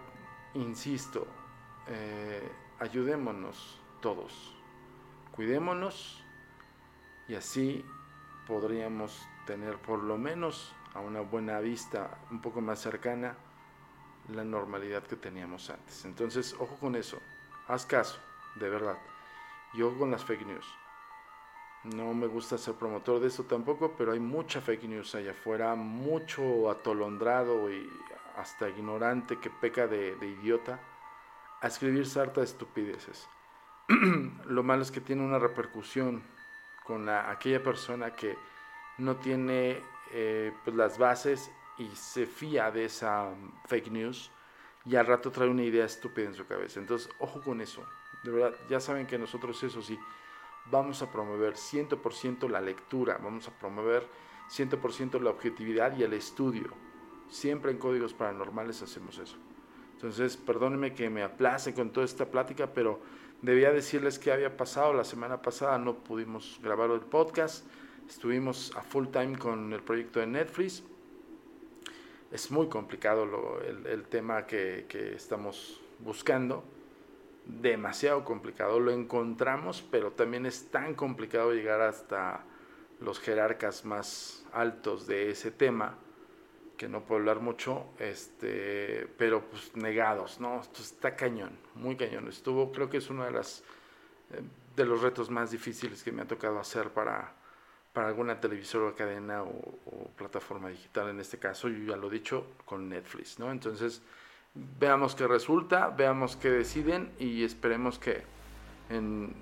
insisto, 0.54 1.28
eh, 1.86 2.42
ayudémonos, 2.80 3.78
todos. 4.00 4.56
Cuidémonos 5.30 6.24
y 7.28 7.36
así 7.36 7.84
podríamos 8.48 9.28
tener 9.46 9.76
por 9.76 10.02
lo 10.02 10.18
menos 10.18 10.74
a 10.92 10.98
una 10.98 11.20
buena 11.20 11.60
vista 11.60 12.18
un 12.32 12.40
poco 12.40 12.60
más 12.60 12.80
cercana 12.80 13.36
la 14.28 14.44
normalidad 14.44 15.02
que 15.02 15.16
teníamos 15.16 15.70
antes. 15.70 16.04
Entonces, 16.04 16.54
ojo 16.58 16.76
con 16.76 16.94
eso, 16.94 17.18
haz 17.68 17.86
caso, 17.86 18.18
de 18.56 18.68
verdad. 18.68 18.98
Y 19.72 19.82
ojo 19.82 19.98
con 19.98 20.10
las 20.10 20.24
fake 20.24 20.46
news. 20.46 20.66
No 21.84 22.12
me 22.12 22.26
gusta 22.26 22.58
ser 22.58 22.74
promotor 22.74 23.20
de 23.20 23.28
eso 23.28 23.44
tampoco, 23.44 23.94
pero 23.96 24.12
hay 24.12 24.20
mucha 24.20 24.60
fake 24.60 24.84
news 24.84 25.14
allá 25.14 25.30
afuera, 25.30 25.74
mucho 25.74 26.70
atolondrado 26.70 27.70
y 27.70 27.88
hasta 28.36 28.68
ignorante 28.68 29.38
que 29.38 29.48
peca 29.48 29.86
de, 29.86 30.16
idiota 30.20 30.78
a 31.60 31.66
escribir 31.66 32.06
sarta 32.06 32.40
de 32.40 32.46
estupideces. 32.46 33.28
lo 34.46 34.62
malo 34.62 34.82
es 34.82 34.90
que 34.90 35.00
tiene 35.00 35.22
una 35.22 35.38
repercusión 35.38 36.22
con 36.84 37.08
aquella 37.08 37.62
persona 37.62 38.14
que 38.14 38.36
no 38.98 39.16
tiene 39.16 39.82
eh, 40.12 40.52
pues 40.64 40.76
las 40.76 40.98
bases 40.98 41.50
y 41.80 41.96
se 41.96 42.26
fía 42.26 42.70
de 42.70 42.84
esa 42.84 43.30
fake 43.66 43.90
news 43.90 44.30
y 44.84 44.96
al 44.96 45.06
rato 45.06 45.30
trae 45.30 45.48
una 45.48 45.62
idea 45.62 45.84
estúpida 45.84 46.26
en 46.26 46.34
su 46.34 46.46
cabeza. 46.46 46.80
Entonces, 46.80 47.10
ojo 47.18 47.40
con 47.40 47.60
eso. 47.60 47.84
De 48.22 48.30
verdad, 48.30 48.54
ya 48.68 48.80
saben 48.80 49.06
que 49.06 49.18
nosotros 49.18 49.62
eso 49.62 49.82
sí, 49.82 49.98
vamos 50.70 51.02
a 51.02 51.10
promover 51.10 51.54
100% 51.54 52.48
la 52.48 52.60
lectura, 52.60 53.18
vamos 53.22 53.48
a 53.48 53.58
promover 53.58 54.06
100% 54.48 55.20
la 55.20 55.30
objetividad 55.30 55.96
y 55.96 56.02
el 56.02 56.12
estudio. 56.12 56.68
Siempre 57.28 57.70
en 57.70 57.78
códigos 57.78 58.14
paranormales 58.14 58.82
hacemos 58.82 59.18
eso. 59.18 59.36
Entonces, 59.92 60.36
perdónenme 60.36 60.94
que 60.94 61.10
me 61.10 61.22
aplace 61.22 61.74
con 61.74 61.90
toda 61.90 62.06
esta 62.06 62.30
plática, 62.30 62.72
pero 62.72 63.00
Debía 63.42 63.72
decirles 63.72 64.18
qué 64.18 64.32
había 64.32 64.56
pasado. 64.56 64.92
La 64.92 65.04
semana 65.04 65.40
pasada 65.40 65.78
no 65.78 65.94
pudimos 65.94 66.60
grabar 66.62 66.90
el 66.90 67.00
podcast. 67.00 67.66
Estuvimos 68.06 68.76
a 68.76 68.82
full 68.82 69.06
time 69.06 69.38
con 69.38 69.72
el 69.72 69.82
proyecto 69.82 70.20
de 70.20 70.26
Netflix. 70.26 70.82
Es 72.30 72.50
muy 72.50 72.68
complicado 72.68 73.60
el, 73.62 74.04
tema 74.04 74.46
que, 74.46 74.86
que 74.88 75.14
estamos 75.14 75.80
buscando. 75.98 76.62
Demasiado 77.44 78.24
complicado. 78.24 78.78
Lo 78.78 78.92
encontramos, 78.92 79.82
pero 79.90 80.12
también 80.12 80.46
es 80.46 80.70
tan 80.70 80.94
complicado 80.94 81.52
llegar 81.52 81.80
hasta 81.80 82.44
los 83.00 83.18
jerarcas 83.18 83.84
más 83.84 84.44
altos 84.52 85.06
de 85.06 85.30
ese 85.30 85.50
tema 85.50 85.96
que 86.76 86.88
no 86.88 87.02
puedo 87.02 87.20
hablar 87.20 87.40
mucho, 87.40 87.84
este, 87.98 89.06
pero 89.18 89.42
pues 89.50 89.76
negados, 89.76 90.40
¿no? 90.40 90.60
Esto 90.60 90.80
está 90.80 91.14
cañón, 91.14 91.50
muy 91.74 91.94
cañón. 91.94 92.26
Estuvo, 92.28 92.72
creo 92.72 92.88
que 92.88 92.96
es 92.98 93.10
uno 93.10 93.24
de 93.24 93.32
las 93.32 93.62
eh, 94.32 94.40
de 94.76 94.84
los 94.86 95.02
retos 95.02 95.28
más 95.28 95.50
difíciles 95.50 96.02
que 96.02 96.10
me 96.10 96.22
ha 96.22 96.24
tocado 96.26 96.58
hacer 96.58 96.88
para, 96.88 97.34
para 97.92 98.08
alguna 98.08 98.40
televisora 98.40 98.86
o 98.86 98.94
cadena 98.94 99.42
o, 99.42 100.10
plataforma 100.16 100.68
digital 100.68 101.08
en 101.08 101.20
este 101.20 101.38
caso, 101.38 101.68
yo 101.68 101.92
ya 101.92 101.96
lo 101.96 102.08
he 102.08 102.10
dicho, 102.10 102.46
con 102.64 102.88
Netflix, 102.88 103.38
¿no? 103.38 103.50
Entonces, 103.50 104.02
veamos 104.54 105.14
qué 105.14 105.26
resulta, 105.26 105.88
veamos 105.88 106.36
qué 106.36 106.50
deciden 106.50 107.10
y 107.18 107.42
esperemos 107.42 107.98
que 107.98 108.22
en 108.90 109.34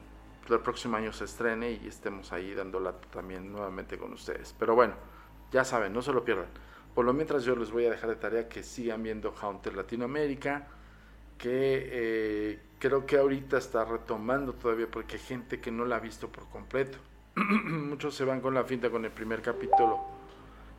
el 0.49 0.61
próximo 0.61 0.97
año 0.97 1.13
se 1.13 1.25
estrene 1.25 1.73
y 1.73 1.89
estemos 1.89 2.33
ahí 2.33 2.55
dándola 2.55 2.93
también 3.11 3.51
nuevamente 3.53 3.99
con 3.99 4.13
ustedes. 4.13 4.55
Pero 4.59 4.75
bueno, 4.75 4.95
ya 5.51 5.65
saben, 5.65 5.93
no 5.93 6.01
se 6.01 6.13
lo 6.13 6.25
pierdan. 6.25 6.49
Por 6.95 7.05
lo 7.05 7.13
mientras 7.13 7.45
yo 7.45 7.55
les 7.57 7.71
voy 7.71 7.87
a 7.87 7.91
dejar 7.91 8.11
de 8.11 8.17
tarea 8.17 8.49
que 8.49 8.63
sigan 8.63 9.03
viendo 9.03 9.33
Haunter 9.33 9.75
Latinoamérica, 9.75 10.69
que 11.37 11.89
eh, 11.93 12.61
creo 12.79 13.07
que 13.07 13.19
ahorita 13.19 13.59
está 13.59 13.85
retomando 13.85 14.55
todavía 14.55 14.91
porque 14.91 15.17
hay 15.17 15.23
gente 15.23 15.61
que 15.61 15.71
no 15.71 15.85
la 15.85 15.97
ha 15.97 16.01
visto 16.01 16.31
por 16.31 16.49
completo. 16.49 16.99
muchos 17.65 18.15
se 18.15 18.25
van 18.25 18.41
con 18.41 18.55
la 18.55 18.65
finta 18.65 18.91
con 18.91 19.05
el 19.05 19.11
primer 19.11 19.43
capítulo 19.43 20.01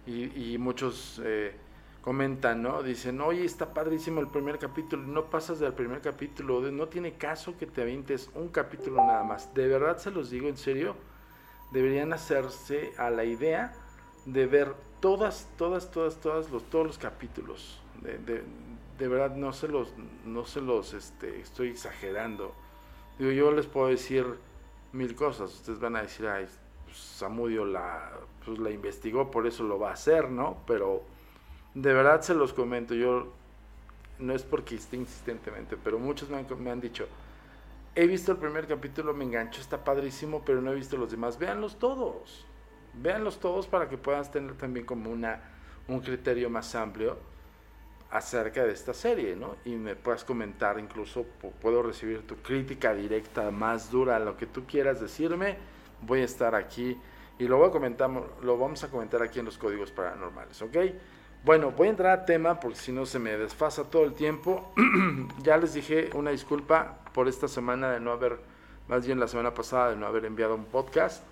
y, 0.06 0.58
muchos 0.58 1.22
eh, 1.24 1.54
comentan, 2.02 2.64
¿no? 2.64 2.82
Dicen, 2.82 3.22
oye, 3.22 3.46
está 3.46 3.74
padrísimo 3.74 4.22
el 4.22 4.28
primer 4.28 4.58
capítulo, 4.58 5.04
no 5.04 5.26
pasas 5.26 5.60
del 5.60 5.74
primer 5.74 6.02
capítulo, 6.02 6.62
no 6.72 6.88
tiene 6.88 7.14
caso 7.14 7.56
que 7.58 7.68
te 7.68 7.84
avientes 7.84 8.32
un 8.34 8.50
capítulo 8.50 8.98
nada 9.06 9.24
más. 9.24 9.54
De 9.54 9.68
verdad 9.68 10.00
se 10.00 10.10
los 10.10 10.32
digo 10.32 10.48
en 10.48 10.58
serio, 10.58 10.96
deberían 11.72 12.12
hacerse 12.12 12.92
a 12.98 13.12
la 13.12 13.24
idea 13.24 13.74
de 14.26 14.48
ver 14.48 14.74
todas, 15.00 15.48
todas, 15.58 15.92
todas, 15.92 16.20
todas 16.20 16.50
los, 16.50 16.64
todos 16.72 16.88
los 16.88 16.98
capítulos. 16.98 17.80
De, 18.02 18.18
de, 18.98 19.08
verdad 19.08 19.36
no 19.36 19.54
se 19.54 19.68
los, 19.68 19.94
no 20.26 20.46
se 20.46 20.62
los 20.62 20.94
este, 20.94 21.40
estoy 21.42 21.70
exagerando. 21.70 22.54
Digo, 23.20 23.32
yo 23.32 23.52
les 23.52 23.68
puedo 23.68 23.88
decir 23.90 24.26
mil 24.94 25.16
cosas. 25.16 25.54
Ustedes 25.54 25.80
van 25.80 25.96
a 25.96 26.02
decir, 26.02 26.28
ay, 26.28 26.48
pues, 26.86 26.98
Samudio 26.98 27.66
la, 27.66 28.12
pues, 28.46 28.60
la 28.60 28.72
investigó, 28.72 29.32
por 29.32 29.48
eso 29.48 29.64
lo 29.64 29.80
va 29.80 29.90
a 29.90 29.94
hacer, 29.94 30.30
¿no? 30.30 30.58
Pero 30.66 31.04
de 31.74 31.94
verdad 31.94 32.22
se 32.22 32.34
los 32.34 32.54
comento, 32.54 32.94
yo 32.94 33.32
no 34.18 34.34
es 34.34 34.44
porque 34.44 34.76
esté 34.76 34.98
insistentemente, 34.98 35.78
pero 35.78 36.00
muchos 36.00 36.30
me 36.30 36.38
han, 36.38 36.46
me 36.64 36.72
han 36.72 36.82
dicho, 36.82 37.08
he 37.96 38.08
visto 38.08 38.32
el 38.32 38.38
primer 38.38 38.68
capítulo, 38.68 39.14
me 39.14 39.26
enganchó, 39.26 39.62
está 39.62 39.84
padrísimo, 39.84 40.44
pero 40.46 40.62
no 40.62 40.72
he 40.72 40.76
visto 40.76 40.98
los 40.98 41.12
demás. 41.12 41.38
Véanlos 41.38 41.78
todos. 41.78 42.46
Véanlos 42.94 43.40
todos 43.40 43.68
para 43.68 43.88
que 43.88 43.98
puedas 43.98 44.32
tener 44.32 44.56
también 44.56 44.86
como 44.86 45.10
una, 45.10 45.42
un 45.88 46.00
criterio 46.00 46.50
más 46.50 46.76
amplio 46.76 47.18
acerca 48.12 48.64
de 48.64 48.74
esta 48.74 48.94
serie, 48.94 49.36
¿no? 49.36 49.58
Y 49.66 49.76
me 49.76 49.96
puedas 49.96 50.24
comentar, 50.24 50.80
incluso 50.80 51.26
puedo 51.62 51.84
recibir 51.84 52.26
tu 52.26 52.36
crítica 52.38 52.94
directa, 52.94 53.52
más 53.52 53.92
dura, 53.92 54.20
lo 54.20 54.36
que 54.36 54.48
tú 54.48 54.66
quieras 54.66 55.00
decirme. 55.00 55.58
Voy 56.02 56.22
a 56.22 56.26
estar 56.26 56.56
aquí 56.56 56.98
y 57.38 57.48
lo, 57.48 57.60
vamos 57.60 58.84
a 58.84 58.90
comentar 58.90 59.22
aquí 59.24 59.40
en 59.40 59.46
los 59.46 59.58
códigos 59.58 59.92
paranormales, 59.92 60.62
¿ok? 60.62 60.78
Bueno, 61.44 61.72
voy 61.72 61.88
a 61.88 61.92
entrar 61.92 62.20
a 62.20 62.26
tema 62.26 62.60
porque 62.60 62.78
si 62.78 62.92
no 62.92 63.06
se 63.06 63.18
me 63.18 63.38
desfasa 63.38 63.86
todo 63.86 64.04
el 64.04 64.14
tiempo. 64.14 64.74
ya 65.44 65.58
les 65.58 65.74
dije 65.74 66.10
una 66.16 66.32
disculpa 66.32 67.00
por 67.14 67.30
esta 67.30 67.48
semana 67.48 67.92
de 67.92 68.02
no 68.02 68.12
haber, 68.12 68.40
más 68.90 69.06
bien 69.06 69.20
la 69.20 69.28
semana 69.28 69.54
pasada 69.54 69.92
de 69.92 69.96
no 69.96 70.06
haber 70.06 70.26
enviado 70.26 70.56
un 70.56 70.66
podcast. 70.66 71.24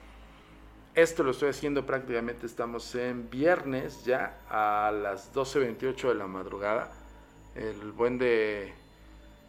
Esto 0.98 1.22
lo 1.22 1.30
estoy 1.30 1.50
haciendo 1.50 1.86
prácticamente, 1.86 2.48
estamos 2.48 2.96
en 2.96 3.30
viernes 3.30 4.04
ya 4.04 4.40
a 4.50 4.92
las 4.92 5.32
12.28 5.32 6.08
de 6.08 6.16
la 6.16 6.26
madrugada. 6.26 6.92
El 7.54 7.92
buen 7.92 8.18
de, 8.18 8.74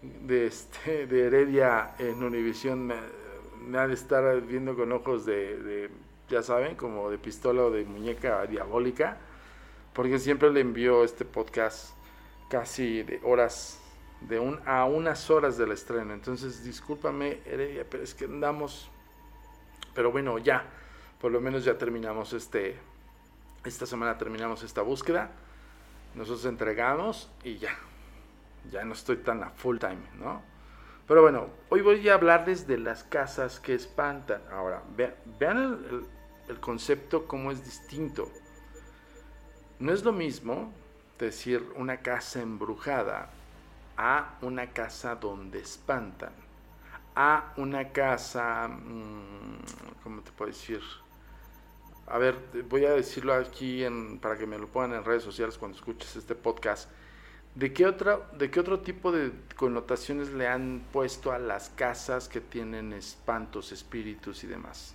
de, 0.03 0.47
este, 0.47 1.07
de 1.07 1.25
Heredia 1.25 1.95
en 1.99 2.23
Univisión 2.23 2.87
me, 2.87 3.79
ha 3.79 3.87
de 3.87 3.95
estar 3.95 4.43
viendo 4.43 4.77
con 4.77 4.93
ojos 4.93 5.25
de, 5.25 5.89
ya 6.29 6.43
saben, 6.43 6.77
como 6.77 7.09
de 7.09 7.17
pistola 7.17 7.63
o 7.63 7.71
de 7.71 7.83
muñeca 7.87 8.45
diabólica, 8.45 9.17
porque 9.95 10.19
siempre 10.19 10.51
le 10.51 10.61
envío 10.61 11.03
este 11.03 11.25
podcast 11.25 11.95
casi 12.51 13.05
de 13.05 13.23
horas, 13.25 13.81
de 14.21 14.39
un, 14.39 14.61
a 14.67 14.85
unas 14.85 15.31
horas 15.31 15.57
del 15.57 15.73
estreno. 15.73 16.13
Entonces, 16.13 16.63
discúlpame, 16.63 17.39
Heredia, 17.47 17.87
pero 17.89 18.05
es 18.05 18.13
que 18.13 18.27
andamos, 18.27 18.91
pero 19.95 20.13
bueno, 20.13 20.37
ya 20.37 20.75
por 21.21 21.33
lo 21.33 21.41
menos 21.41 21.65
ya 21.65 21.77
terminamos 21.77 22.33
este, 22.33 22.79
esta 23.65 23.87
semana 23.87 24.17
terminamos 24.19 24.63
esta 24.63 24.83
búsqueda, 24.83 25.31
nosotros 26.15 26.45
entregamos 26.47 27.31
y 27.45 27.59
ya, 27.59 27.77
ya 28.71 28.85
no 28.85 28.93
estoy 28.93 29.17
tan 29.19 29.43
a 29.43 29.51
full 29.51 29.79
time, 29.79 29.99
¿no? 30.19 30.43
Pero 31.07 31.23
bueno, 31.23 31.49
hoy 31.71 31.81
voy 31.81 32.07
a 32.09 32.15
hablarles 32.15 32.67
de 32.67 32.77
las 32.77 33.03
casas 33.03 33.61
que 33.61 33.75
espantan. 33.75 34.43
Ahora, 34.53 34.83
vean, 35.39 35.85
el, 35.91 36.07
el 36.49 36.61
concepto 36.61 37.27
como 37.27 37.51
es 37.51 37.65
distinto. 37.65 38.31
No 39.79 39.91
es 39.91 40.05
lo 40.05 40.13
mismo 40.13 40.71
decir 41.19 41.65
una 41.77 41.99
casa 42.03 42.43
embrujada 42.43 43.31
a 43.97 44.37
una 44.43 44.71
casa 44.73 45.17
donde 45.17 45.61
espantan, 45.61 46.33
a 47.17 47.53
una 47.57 47.89
casa, 47.91 48.69
mm, 48.69 50.03
¿cómo 50.05 50.21
te 50.21 50.31
puedo 50.33 50.51
decir? 50.51 50.83
A 52.11 52.19
ver, 52.19 52.37
voy 52.69 52.85
a 52.85 52.93
decirlo 52.93 53.35
aquí 53.35 53.85
en, 53.85 54.19
para 54.19 54.39
que 54.39 54.47
me 54.47 54.59
lo 54.59 54.67
pongan 54.69 54.95
en 54.95 55.05
redes 55.05 55.23
sociales 55.23 55.59
cuando 55.59 55.77
escuches 55.77 56.17
este 56.17 56.35
podcast. 56.35 56.91
¿De 57.55 57.73
qué, 57.73 57.87
otra, 57.87 58.21
¿De 58.39 58.51
qué 58.51 58.61
otro 58.61 58.81
tipo 58.81 59.11
de 59.11 59.33
connotaciones 59.57 60.31
le 60.31 60.47
han 60.47 60.85
puesto 60.93 61.33
a 61.33 61.39
las 61.39 61.71
casas 61.71 62.29
que 62.29 62.41
tienen 62.41 62.93
espantos, 62.93 63.73
espíritus 63.73 64.45
y 64.45 64.47
demás? 64.47 64.95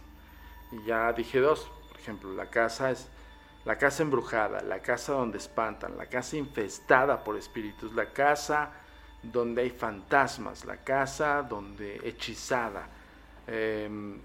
Y 0.71 0.85
ya 0.85 1.11
dije 1.13 1.39
dos, 1.39 1.69
por 1.89 1.99
ejemplo, 1.99 2.33
la 2.33 2.49
casa 2.49 2.91
es 2.91 3.09
la 3.65 3.77
casa 3.77 4.03
embrujada, 4.03 4.61
la 4.61 4.79
casa 4.79 5.13
donde 5.13 5.37
espantan, 5.37 5.97
la 5.97 6.07
casa 6.07 6.37
infestada 6.37 7.23
por 7.23 7.37
espíritus, 7.37 7.93
la 7.93 8.11
casa 8.11 8.71
donde 9.21 9.61
hay 9.61 9.69
fantasmas, 9.69 10.65
la 10.65 10.77
casa 10.77 11.43
donde 11.43 12.01
hechizada. 12.03 12.87
Eh, 13.47 14.17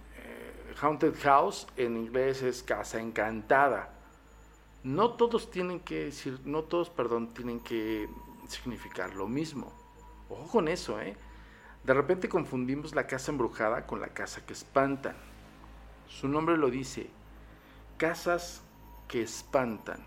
Haunted 0.81 1.15
House 1.23 1.67
en 1.77 1.97
inglés 1.97 2.43
es 2.43 2.63
casa 2.63 3.01
encantada. 3.01 3.91
No 4.85 5.11
todos 5.11 5.51
tienen 5.51 5.81
que 5.81 6.07
decir, 6.07 6.41
no 6.45 6.63
todos, 6.63 6.89
perdón, 6.89 7.35
tienen 7.35 7.61
que 7.61 8.09
significar 8.47 9.15
lo 9.15 9.27
mismo. 9.27 9.73
Ojo 10.29 10.47
con 10.47 10.69
eso, 10.69 11.01
¿eh? 11.01 11.17
De 11.83 11.95
repente 11.95 12.29
confundimos 12.29 12.95
la 12.95 13.07
casa 13.07 13.33
embrujada 13.33 13.87
con 13.87 14.01
la 14.01 14.09
casa 14.09 14.47
que 14.47 14.53
espantan. 14.53 15.17
Su 16.07 16.29
nombre 16.29 16.57
lo 16.57 16.71
dice, 16.71 17.11
casas 17.97 18.63
que 19.09 19.23
espantan. 19.23 20.07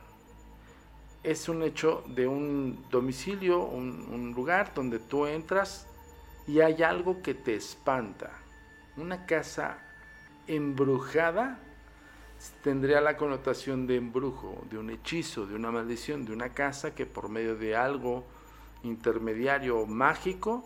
Es 1.24 1.50
un 1.50 1.64
hecho 1.64 2.04
de 2.08 2.28
un 2.28 2.86
domicilio, 2.90 3.64
un, 3.64 4.08
un 4.10 4.32
lugar 4.32 4.74
donde 4.74 5.00
tú 5.00 5.26
entras 5.26 5.88
y 6.48 6.62
hay 6.62 6.82
algo 6.82 7.22
que 7.22 7.34
te 7.34 7.56
espanta. 7.56 8.32
Una 8.96 9.26
casa 9.26 9.91
embrujada 10.48 11.60
tendría 12.64 13.02
la 13.02 13.18
connotación 13.18 13.86
de 13.86 13.98
embrujo, 13.98 14.64
de 14.70 14.78
un 14.78 14.90
hechizo, 14.90 15.46
de 15.46 15.56
una 15.56 15.72
maldición, 15.72 16.26
de 16.26 16.34
una 16.34 16.50
casa 16.50 16.96
que 16.96 17.06
por 17.06 17.30
medio 17.30 17.56
de 17.56 17.76
algo 17.76 18.24
intermediario 18.84 19.86
mágico 19.86 20.64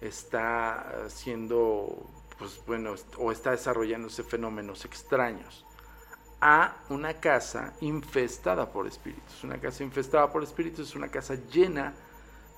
está 0.00 1.04
siendo, 1.08 2.08
pues 2.38 2.60
bueno, 2.66 2.94
o 3.18 3.30
está 3.30 3.50
desarrollándose 3.50 4.22
fenómenos 4.24 4.84
extraños. 4.84 5.66
A 6.40 6.76
una 6.88 7.14
casa 7.20 7.72
infestada 7.82 8.72
por 8.72 8.88
espíritus. 8.88 9.44
Una 9.44 9.58
casa 9.58 9.84
infestada 9.84 10.32
por 10.32 10.42
espíritus 10.42 10.88
es 10.88 10.96
una 10.96 11.08
casa 11.08 11.36
llena 11.52 11.94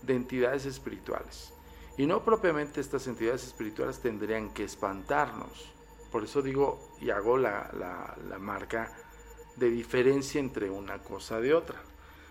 de 0.00 0.14
entidades 0.14 0.64
espirituales. 0.64 1.52
Y 1.98 2.06
no 2.06 2.24
propiamente 2.24 2.80
estas 2.80 3.06
entidades 3.06 3.44
espirituales 3.44 4.00
tendrían 4.00 4.54
que 4.54 4.64
espantarnos 4.64 5.73
por 6.14 6.22
eso 6.22 6.42
digo 6.42 6.78
y 7.00 7.10
hago 7.10 7.36
la, 7.36 8.14
marca 8.38 8.88
de 9.56 9.68
diferencia 9.68 10.38
entre 10.38 10.70
una 10.70 10.98
cosa 10.98 11.40
de 11.40 11.52
otra. 11.52 11.74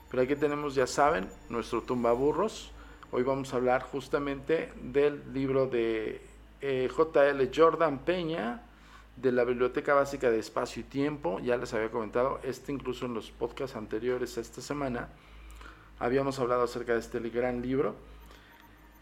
Pero 0.09 0.23
aquí 0.23 0.37
tenemos, 0.37 0.73
ya 0.73 0.87
saben, 0.87 1.29
nuestro 1.49 1.81
tumbaburros. 1.81 2.71
Hoy 3.11 3.23
vamos 3.23 3.53
a 3.53 3.57
hablar 3.57 3.81
justamente 3.81 4.71
del 4.81 5.33
libro 5.33 5.67
de 5.67 6.21
eh, 6.61 6.89
JL 6.95 7.41
Jordan 7.53 8.05
Peña, 8.05 8.61
de 9.17 9.33
la 9.33 9.43
Biblioteca 9.43 9.93
Básica 9.93 10.31
de 10.31 10.39
Espacio 10.39 10.79
y 10.79 10.85
Tiempo. 10.85 11.41
Ya 11.41 11.57
les 11.57 11.73
había 11.73 11.91
comentado, 11.91 12.39
este 12.41 12.71
incluso 12.71 13.05
en 13.05 13.13
los 13.13 13.31
podcasts 13.31 13.75
anteriores 13.75 14.37
a 14.37 14.39
esta 14.39 14.61
semana, 14.61 15.09
habíamos 15.99 16.39
hablado 16.39 16.63
acerca 16.63 16.93
de 16.93 16.99
este 16.99 17.19
gran 17.19 17.61
libro. 17.61 17.95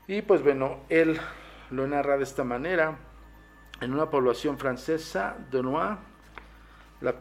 Y 0.07 0.23
pues 0.23 0.41
bueno, 0.41 0.79
él 0.89 1.19
lo 1.69 1.85
narra 1.85 2.17
de 2.17 2.23
esta 2.23 2.43
manera 2.43 3.10
en 3.81 3.93
una 3.93 4.09
población 4.09 4.57
francesa, 4.57 5.35
Denois, 5.51 5.97
la, 7.01 7.15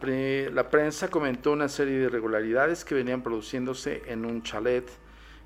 la, 0.53 0.69
prensa 0.69 1.09
comentó 1.09 1.51
una 1.51 1.67
serie 1.67 1.97
de 1.97 2.05
irregularidades 2.05 2.85
que 2.85 2.93
venían 2.93 3.23
produciéndose 3.23 4.03
en 4.05 4.25
un 4.25 4.43
chalet 4.43 4.87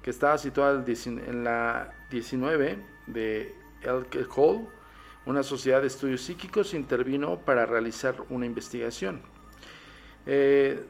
que 0.04 0.10
estaba 0.10 0.38
situado 0.38 0.84
en 0.86 1.44
la 1.46 1.94
19 2.12 2.80
de 3.08 3.56
El 3.82 4.28
Hall. 4.36 4.68
Una 5.26 5.42
sociedad 5.42 5.82
de 5.82 5.88
estudios 5.88 6.22
psíquicos 6.22 6.74
intervino 6.74 7.40
para 7.40 7.66
realizar 7.66 8.16
una 8.30 8.46
investigación. 8.46 9.22
Eh, 10.26 10.86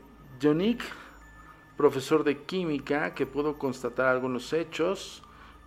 profesor 1.78 2.24
de 2.24 2.42
química, 2.44 3.14
que 3.14 3.26
pudo 3.26 3.58
constatar 3.58 4.08
algunos 4.08 4.52
hechos, 4.54 5.24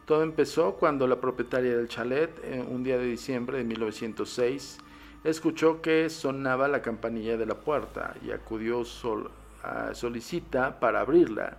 todo 0.09 0.23
empezó 0.23 0.73
cuando 0.73 1.07
la 1.07 1.16
propietaria 1.16 1.77
del 1.77 1.87
chalet, 1.87 2.31
eh, 2.42 2.64
un 2.66 2.83
día 2.83 2.97
de 2.97 3.05
diciembre 3.05 3.59
de 3.59 3.64
1906, 3.64 4.79
escuchó 5.23 5.83
que 5.83 6.09
sonaba 6.09 6.66
la 6.66 6.81
campanilla 6.81 7.37
de 7.37 7.44
la 7.44 7.57
puerta 7.57 8.14
y 8.25 8.31
acudió 8.31 8.87
sol, 8.87 9.31
a 9.62 9.92
solicita 9.92 10.81
para 10.81 11.01
abrirla. 11.01 11.59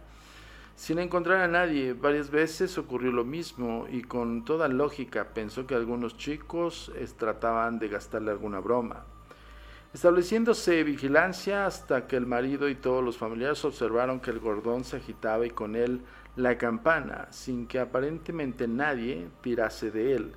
Sin 0.75 0.97
encontrar 0.97 1.41
a 1.41 1.47
nadie, 1.47 1.93
varias 1.93 2.31
veces 2.31 2.75
ocurrió 2.79 3.11
lo 3.11 3.23
mismo 3.23 3.85
y 3.87 4.01
con 4.01 4.43
toda 4.43 4.67
lógica 4.67 5.27
pensó 5.31 5.67
que 5.67 5.75
algunos 5.75 6.17
chicos 6.17 6.91
trataban 7.19 7.77
de 7.77 7.89
gastarle 7.89 8.31
alguna 8.31 8.59
broma. 8.59 9.05
Estableciéndose 9.93 10.83
vigilancia 10.83 11.67
hasta 11.67 12.07
que 12.07 12.15
el 12.15 12.25
marido 12.25 12.67
y 12.67 12.73
todos 12.73 13.03
los 13.03 13.17
familiares 13.17 13.63
observaron 13.63 14.19
que 14.19 14.31
el 14.31 14.39
gordón 14.39 14.83
se 14.83 14.97
agitaba 14.97 15.45
y 15.45 15.51
con 15.51 15.75
él 15.75 16.01
la 16.35 16.57
campana 16.57 17.27
sin 17.31 17.67
que 17.67 17.79
aparentemente 17.79 18.67
nadie 18.67 19.27
tirase 19.41 19.91
de 19.91 20.15
él. 20.15 20.33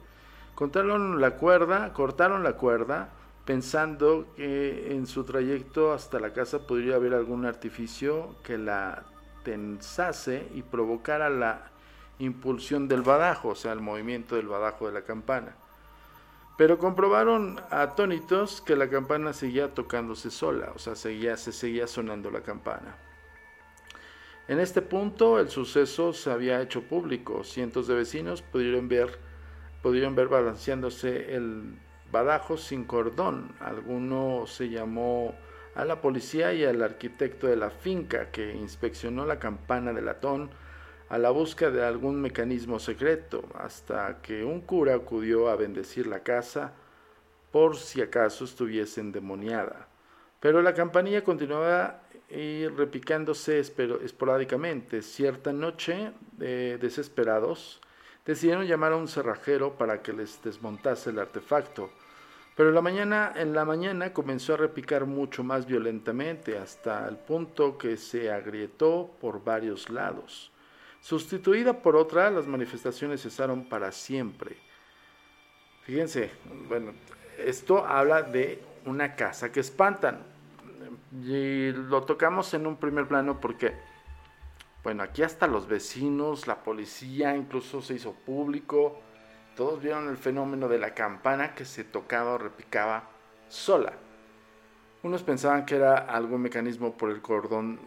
Cortaron 0.54 1.20
la 1.20 1.32
cuerda, 1.36 1.92
cortaron 1.92 2.42
la 2.42 2.54
cuerda, 2.54 3.10
pensando 3.44 4.26
que 4.36 4.92
en 4.94 5.06
su 5.06 5.24
trayecto 5.24 5.92
hasta 5.92 6.20
la 6.20 6.32
casa 6.32 6.66
podría 6.66 6.96
haber 6.96 7.14
algún 7.14 7.46
artificio 7.46 8.36
que 8.44 8.58
la 8.58 9.04
tensase 9.42 10.48
y 10.54 10.62
provocara 10.62 11.28
la 11.28 11.70
impulsión 12.18 12.86
del 12.86 13.02
badajo, 13.02 13.48
o 13.48 13.54
sea, 13.54 13.72
el 13.72 13.80
movimiento 13.80 14.36
del 14.36 14.46
badajo 14.46 14.86
de 14.86 14.92
la 14.92 15.02
campana. 15.02 15.56
Pero 16.56 16.78
comprobaron 16.78 17.60
atónitos 17.70 18.60
que 18.60 18.76
la 18.76 18.88
campana 18.88 19.32
seguía 19.32 19.74
tocándose 19.74 20.30
sola, 20.30 20.70
o 20.74 20.78
sea, 20.78 20.94
seguía, 20.94 21.36
se 21.36 21.50
seguía 21.50 21.86
sonando 21.86 22.30
la 22.30 22.42
campana. 22.42 22.96
En 24.48 24.58
este 24.58 24.82
punto 24.82 25.38
el 25.38 25.48
suceso 25.48 26.12
se 26.12 26.30
había 26.30 26.60
hecho 26.60 26.82
público. 26.82 27.44
Cientos 27.44 27.86
de 27.86 27.94
vecinos 27.94 28.42
pudieron 28.42 28.88
ver, 28.88 29.18
pudieron 29.82 30.14
ver 30.14 30.28
balanceándose 30.28 31.34
el 31.36 31.78
badajo 32.10 32.56
sin 32.56 32.84
cordón. 32.84 33.54
Alguno 33.60 34.44
se 34.46 34.68
llamó 34.68 35.34
a 35.74 35.84
la 35.84 36.00
policía 36.00 36.52
y 36.52 36.64
al 36.64 36.82
arquitecto 36.82 37.46
de 37.46 37.56
la 37.56 37.70
finca 37.70 38.30
que 38.30 38.54
inspeccionó 38.54 39.24
la 39.24 39.38
campana 39.38 39.92
de 39.92 40.02
latón 40.02 40.50
a 41.08 41.18
la 41.18 41.30
búsqueda 41.30 41.70
de 41.70 41.84
algún 41.84 42.20
mecanismo 42.20 42.78
secreto, 42.78 43.44
hasta 43.54 44.20
que 44.22 44.44
un 44.44 44.62
cura 44.62 44.94
acudió 44.94 45.50
a 45.50 45.56
bendecir 45.56 46.06
la 46.06 46.20
casa 46.20 46.72
por 47.50 47.76
si 47.76 48.00
acaso 48.00 48.44
estuviese 48.44 49.00
endemoniada. 49.00 49.88
Pero 50.40 50.62
la 50.62 50.74
campanilla 50.74 51.22
continuaba 51.22 52.01
y 52.34 52.66
repicándose 52.66 53.58
esporádicamente. 53.58 55.02
Cierta 55.02 55.52
noche, 55.52 56.12
desesperados, 56.38 57.80
decidieron 58.24 58.66
llamar 58.66 58.92
a 58.92 58.96
un 58.96 59.08
cerrajero 59.08 59.74
para 59.76 60.00
que 60.00 60.14
les 60.14 60.42
desmontase 60.42 61.10
el 61.10 61.18
artefacto. 61.18 61.90
Pero 62.56 62.70
la 62.70 62.80
mañana, 62.80 63.32
en 63.34 63.54
la 63.54 63.64
mañana 63.64 64.12
comenzó 64.12 64.54
a 64.54 64.58
repicar 64.58 65.06
mucho 65.06 65.44
más 65.44 65.66
violentamente, 65.66 66.58
hasta 66.58 67.08
el 67.08 67.16
punto 67.16 67.76
que 67.76 67.96
se 67.96 68.30
agrietó 68.30 69.10
por 69.20 69.42
varios 69.42 69.90
lados. 69.90 70.50
Sustituida 71.00 71.82
por 71.82 71.96
otra, 71.96 72.30
las 72.30 72.46
manifestaciones 72.46 73.22
cesaron 73.22 73.64
para 73.68 73.90
siempre. 73.90 74.56
Fíjense, 75.82 76.30
bueno, 76.68 76.92
esto 77.38 77.84
habla 77.84 78.22
de 78.22 78.62
una 78.86 79.16
casa 79.16 79.50
que 79.50 79.60
espantan. 79.60 80.31
Y 81.24 81.72
lo 81.72 82.02
tocamos 82.02 82.52
en 82.54 82.66
un 82.66 82.76
primer 82.76 83.06
plano 83.06 83.40
porque, 83.40 83.74
bueno, 84.82 85.02
aquí 85.02 85.22
hasta 85.22 85.46
los 85.46 85.66
vecinos, 85.66 86.46
la 86.46 86.62
policía, 86.62 87.36
incluso 87.36 87.82
se 87.82 87.94
hizo 87.94 88.12
público. 88.12 89.00
Todos 89.56 89.82
vieron 89.82 90.08
el 90.08 90.16
fenómeno 90.16 90.68
de 90.68 90.78
la 90.78 90.94
campana 90.94 91.54
que 91.54 91.64
se 91.64 91.84
tocaba 91.84 92.32
o 92.32 92.38
repicaba 92.38 93.10
sola. 93.48 93.92
Unos 95.02 95.22
pensaban 95.22 95.66
que 95.66 95.76
era 95.76 95.96
algún 95.96 96.42
mecanismo 96.42 96.96
por 96.96 97.10
el 97.10 97.20
cordón 97.20 97.80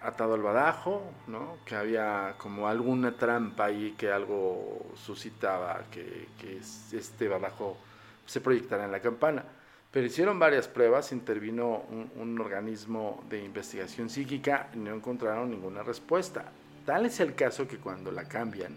atado 0.00 0.34
al 0.34 0.42
badajo, 0.42 1.02
¿no? 1.26 1.56
que 1.64 1.74
había 1.74 2.34
como 2.38 2.68
alguna 2.68 3.16
trampa 3.16 3.66
ahí 3.66 3.94
que 3.98 4.12
algo 4.12 4.86
suscitaba 4.94 5.84
que, 5.90 6.28
que 6.38 6.58
este 6.58 7.28
badajo 7.28 7.76
se 8.24 8.40
proyectara 8.40 8.84
en 8.84 8.92
la 8.92 9.00
campana. 9.00 9.44
Pero 9.90 10.06
hicieron 10.06 10.38
varias 10.38 10.68
pruebas, 10.68 11.12
intervino 11.12 11.84
un, 12.14 12.38
organismo 12.40 13.24
de 13.28 13.42
investigación 13.42 14.10
psíquica 14.10 14.68
y 14.74 14.78
no 14.78 14.94
encontraron 14.94 15.50
ninguna 15.50 15.82
respuesta. 15.82 16.52
Tal 16.84 17.06
es 17.06 17.20
el 17.20 17.34
caso 17.34 17.66
que 17.66 17.78
cuando 17.78 18.12
la 18.12 18.24
cambian, 18.28 18.76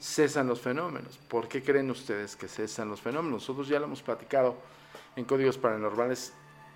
cesan 0.00 0.46
los 0.46 0.60
fenómenos. 0.60 1.18
¿Por 1.28 1.48
qué 1.48 1.62
creen 1.62 1.90
ustedes 1.90 2.34
que 2.34 2.48
cesan 2.48 2.88
los 2.88 3.00
fenómenos? 3.00 3.42
Nosotros 3.42 3.68
ya 3.68 3.78
lo 3.78 3.84
hemos 3.86 4.02
platicado 4.02 4.56
en 5.16 5.24
Códigos 5.26 5.58
Paranormales 5.58 6.32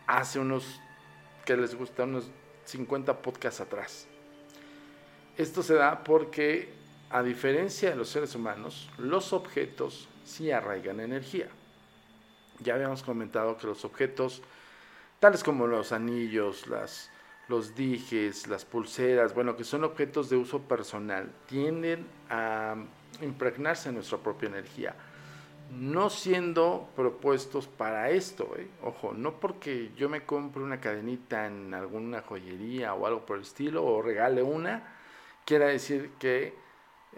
hace 0.07 0.39
unos, 0.39 0.81
que 1.47 1.57
les 1.57 1.75
gusta, 1.75 2.05
unos 2.05 2.31
50 2.67 3.23
podcasts 3.23 3.61
atrás. 3.63 4.07
Esto 5.39 5.63
se 5.63 5.75
da 5.75 6.05
porque, 6.05 6.75
a 7.09 7.23
diferencia 7.23 7.89
de 7.89 7.97
los 7.97 8.11
seres 8.11 8.35
humanos, 8.35 8.91
los 8.99 9.33
objetos 9.33 10.09
sí 10.25 10.51
arraigan 10.51 11.01
energía. 11.01 11.49
Ya 12.63 12.75
habíamos 12.75 13.03
comentado 13.03 13.57
que 13.57 13.67
los 13.67 13.85
objetos, 13.85 14.43
tales 15.21 15.43
como 15.43 15.67
los 15.67 15.93
anillos, 15.93 16.67
las, 16.67 17.11
los 17.49 17.75
dijes, 17.75 18.47
las 18.47 18.65
pulseras, 18.65 19.35
bueno, 19.35 19.57
que 19.57 19.65
son 19.65 19.85
objetos 19.85 20.31
de 20.31 20.37
uso 20.37 20.61
personal, 20.61 21.31
tienden 21.47 22.07
a 22.31 22.77
impregnarse 23.21 23.89
en 23.89 23.97
nuestra 23.97 24.19
propia 24.19 24.49
energía. 24.49 24.95
No 25.71 26.11
siendo 26.11 26.91
propuestos 26.95 27.67
para 27.67 28.11
esto, 28.11 28.55
¿eh? 28.59 28.69
ojo, 28.83 29.15
no 29.15 29.41
porque 29.41 29.91
yo 29.97 30.09
me 30.09 30.25
compre 30.25 30.63
una 30.63 30.81
cadenita 30.81 31.47
en 31.47 31.73
alguna 31.73 32.23
joyería 32.23 32.95
o 32.95 33.07
algo 33.07 33.25
por 33.25 33.37
el 33.37 33.43
estilo, 33.43 33.85
o 33.85 34.03
regale 34.03 34.43
una, 34.43 34.97
quiera 35.47 35.67
decir 35.67 36.11
que 36.19 36.55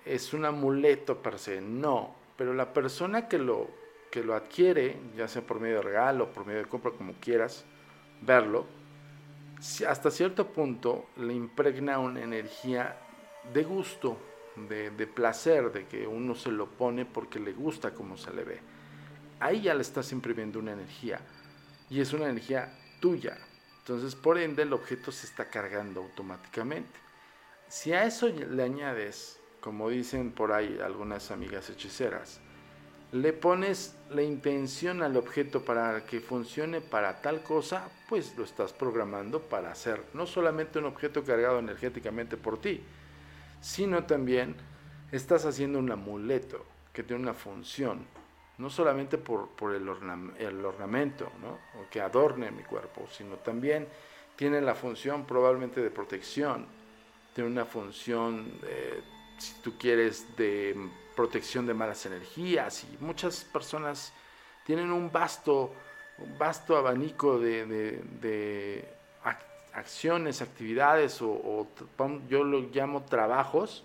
es 0.04 0.32
un 0.32 0.44
amuleto 0.44 1.22
per 1.22 1.38
se, 1.38 1.60
no, 1.60 2.14
pero 2.36 2.54
la 2.54 2.72
persona 2.72 3.28
que 3.28 3.38
lo 3.38 3.83
que 4.14 4.22
lo 4.22 4.36
adquiere, 4.36 4.96
ya 5.16 5.26
sea 5.26 5.42
por 5.42 5.58
medio 5.58 5.78
de 5.78 5.82
regalo, 5.82 6.32
por 6.32 6.46
medio 6.46 6.60
de 6.60 6.68
compra, 6.68 6.92
como 6.92 7.14
quieras 7.14 7.64
verlo, 8.20 8.64
hasta 9.88 10.08
cierto 10.08 10.46
punto 10.46 11.06
le 11.16 11.34
impregna 11.34 11.98
una 11.98 12.22
energía 12.22 12.96
de 13.52 13.64
gusto, 13.64 14.16
de, 14.68 14.90
de, 14.90 15.06
placer, 15.08 15.72
de 15.72 15.88
que 15.88 16.06
uno 16.06 16.36
se 16.36 16.52
lo 16.52 16.68
pone 16.68 17.04
porque 17.04 17.40
le 17.40 17.54
gusta 17.54 17.92
como 17.92 18.16
se 18.16 18.32
le 18.32 18.44
ve. 18.44 18.60
Ahí 19.40 19.62
ya 19.62 19.74
le 19.74 19.82
estás 19.82 20.12
imprimiendo 20.12 20.60
una 20.60 20.74
energía 20.74 21.18
y 21.90 22.00
es 22.00 22.12
una 22.12 22.28
energía 22.28 22.72
tuya. 23.00 23.36
Entonces, 23.80 24.14
por 24.14 24.38
ende, 24.38 24.62
el 24.62 24.72
objeto 24.74 25.10
se 25.10 25.26
está 25.26 25.50
cargando 25.50 26.00
automáticamente. 26.00 27.00
Si 27.66 27.92
a 27.92 28.04
eso 28.04 28.28
le 28.28 28.62
añades, 28.62 29.40
como 29.60 29.90
dicen 29.90 30.30
por 30.30 30.52
ahí 30.52 30.78
algunas 30.80 31.32
amigas 31.32 31.68
hechiceras, 31.68 32.40
le 33.14 33.32
pones 33.32 33.94
la 34.10 34.22
intención 34.22 35.00
al 35.00 35.16
objeto 35.16 35.64
para 35.64 36.04
que 36.04 36.18
funcione 36.18 36.80
para 36.80 37.22
tal 37.22 37.44
cosa, 37.44 37.88
pues 38.08 38.36
lo 38.36 38.42
estás 38.42 38.72
programando 38.72 39.40
para 39.40 39.70
hacer 39.70 40.02
no 40.14 40.26
solamente 40.26 40.80
un 40.80 40.86
objeto 40.86 41.22
cargado 41.22 41.60
energéticamente 41.60 42.36
por 42.36 42.60
ti, 42.60 42.82
sino 43.60 44.02
también 44.02 44.56
estás 45.12 45.46
haciendo 45.46 45.78
un 45.78 45.92
amuleto 45.92 46.66
que 46.92 47.04
tiene 47.04 47.22
una 47.22 47.34
función, 47.34 48.04
no 48.58 48.68
solamente 48.68 49.16
por, 49.16 49.48
el, 49.72 49.88
ornamento, 49.88 51.30
o 51.78 51.88
que 51.88 52.00
adorne 52.00 52.50
mi 52.50 52.64
cuerpo, 52.64 53.06
sino 53.12 53.36
también 53.36 53.86
tiene 54.34 54.60
la 54.60 54.74
función 54.74 55.24
probablemente 55.24 55.80
de 55.80 55.90
protección, 55.90 56.66
tiene 57.32 57.48
una 57.48 57.64
función, 57.64 58.50
si 59.38 59.54
tú 59.62 59.78
quieres, 59.78 60.36
de 60.36 60.76
protección 61.14 61.66
de 61.66 61.74
malas 61.74 62.06
energías 62.06 62.84
y 62.84 62.96
muchas 63.02 63.44
personas 63.44 64.12
tienen 64.64 64.90
un 64.90 65.12
vasto, 65.12 65.72
un 66.18 66.38
vasto 66.38 66.76
abanico 66.76 67.38
de, 67.38 68.84
acciones, 69.72 70.40
actividades 70.40 71.20
o, 71.20 71.66
yo 72.28 72.44
lo 72.44 72.60
llamo 72.72 73.02
trabajos 73.02 73.82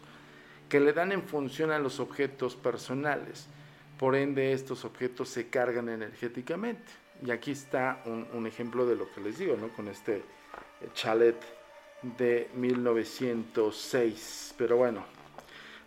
que 0.70 0.80
le 0.80 0.94
dan 0.94 1.12
en 1.12 1.24
función 1.24 1.72
a 1.72 1.80
los 1.80 2.00
objetos 2.00 2.56
personales. 2.56 3.48
Por 3.98 4.16
ende, 4.16 4.54
estos 4.54 4.86
objetos 4.86 5.30
se 5.30 5.50
cargan 5.50 5.90
energéticamente. 5.90 6.92
Y 7.26 7.32
aquí 7.32 7.52
está 7.52 8.04
un, 8.06 8.28
un 8.34 8.46
ejemplo 8.46 8.86
de 8.86 8.96
lo 8.96 9.12
que 9.12 9.20
les 9.20 9.40
digo, 9.40 9.58
¿no? 9.58 9.70
Con 9.70 9.88
este 9.88 10.22
chalet 10.94 11.36
de 12.02 12.50
1906. 12.54 14.54
Pero 14.58 14.78
bueno, 14.78 15.04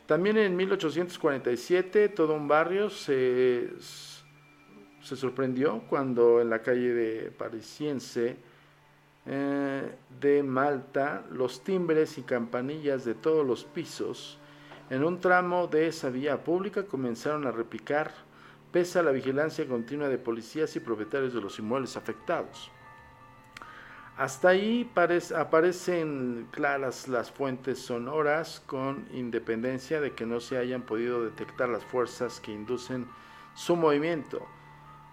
también 0.06 0.36
en 0.38 0.56
1847 0.56 2.08
todo 2.10 2.34
un 2.34 2.48
barrio 2.48 2.90
se, 2.90 3.70
se 5.00 5.16
sorprendió 5.16 5.82
cuando 5.88 6.40
en 6.40 6.50
la 6.50 6.62
calle 6.62 6.92
de 6.92 7.30
Parisiense 7.30 8.36
eh, 9.26 9.94
de 10.20 10.42
Malta 10.42 11.24
los 11.30 11.62
timbres 11.62 12.18
y 12.18 12.22
campanillas 12.22 13.04
de 13.04 13.14
todos 13.14 13.46
los 13.46 13.64
pisos 13.64 14.38
en 14.90 15.04
un 15.04 15.20
tramo 15.20 15.68
de 15.68 15.86
esa 15.86 16.10
vía 16.10 16.44
pública 16.44 16.84
comenzaron 16.84 17.46
a 17.46 17.50
repicar 17.50 18.12
pese 18.72 18.98
a 18.98 19.02
la 19.02 19.10
vigilancia 19.10 19.66
continua 19.66 20.08
de 20.08 20.18
policías 20.18 20.74
y 20.76 20.80
propietarios 20.80 21.32
de 21.32 21.40
los 21.40 21.58
inmuebles 21.58 21.96
afectados. 21.96 22.70
Hasta 24.16 24.50
ahí 24.50 24.90
aparecen 25.34 26.46
claras 26.50 27.08
las 27.08 27.30
fuentes 27.30 27.78
sonoras 27.78 28.60
con 28.66 29.08
independencia 29.12 30.00
de 30.00 30.12
que 30.12 30.26
no 30.26 30.38
se 30.40 30.58
hayan 30.58 30.82
podido 30.82 31.24
detectar 31.24 31.70
las 31.70 31.84
fuerzas 31.84 32.38
que 32.38 32.52
inducen 32.52 33.08
su 33.54 33.74
movimiento. 33.74 34.46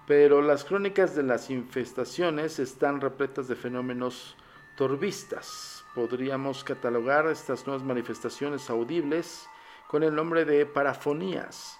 Pero 0.05 0.41
las 0.41 0.65
crónicas 0.65 1.15
de 1.15 1.23
las 1.23 1.49
infestaciones 1.49 2.59
están 2.59 2.99
repletas 2.99 3.47
de 3.47 3.55
fenómenos 3.55 4.35
torbistas. 4.75 5.85
Podríamos 5.95 6.65
catalogar 6.65 7.27
estas 7.27 7.65
nuevas 7.65 7.85
manifestaciones 7.85 8.69
audibles 8.69 9.47
con 9.87 10.03
el 10.03 10.13
nombre 10.13 10.43
de 10.43 10.65
parafonías 10.65 11.78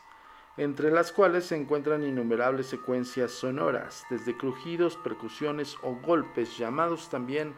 entre 0.59 0.91
las 0.91 1.13
cuales 1.13 1.45
se 1.45 1.55
encuentran 1.55 2.03
innumerables 2.03 2.67
secuencias 2.67 3.31
sonoras, 3.31 4.03
desde 4.09 4.35
crujidos, 4.35 4.97
percusiones 4.97 5.77
o 5.83 5.95
golpes, 5.95 6.57
llamados 6.57 7.09
también 7.09 7.55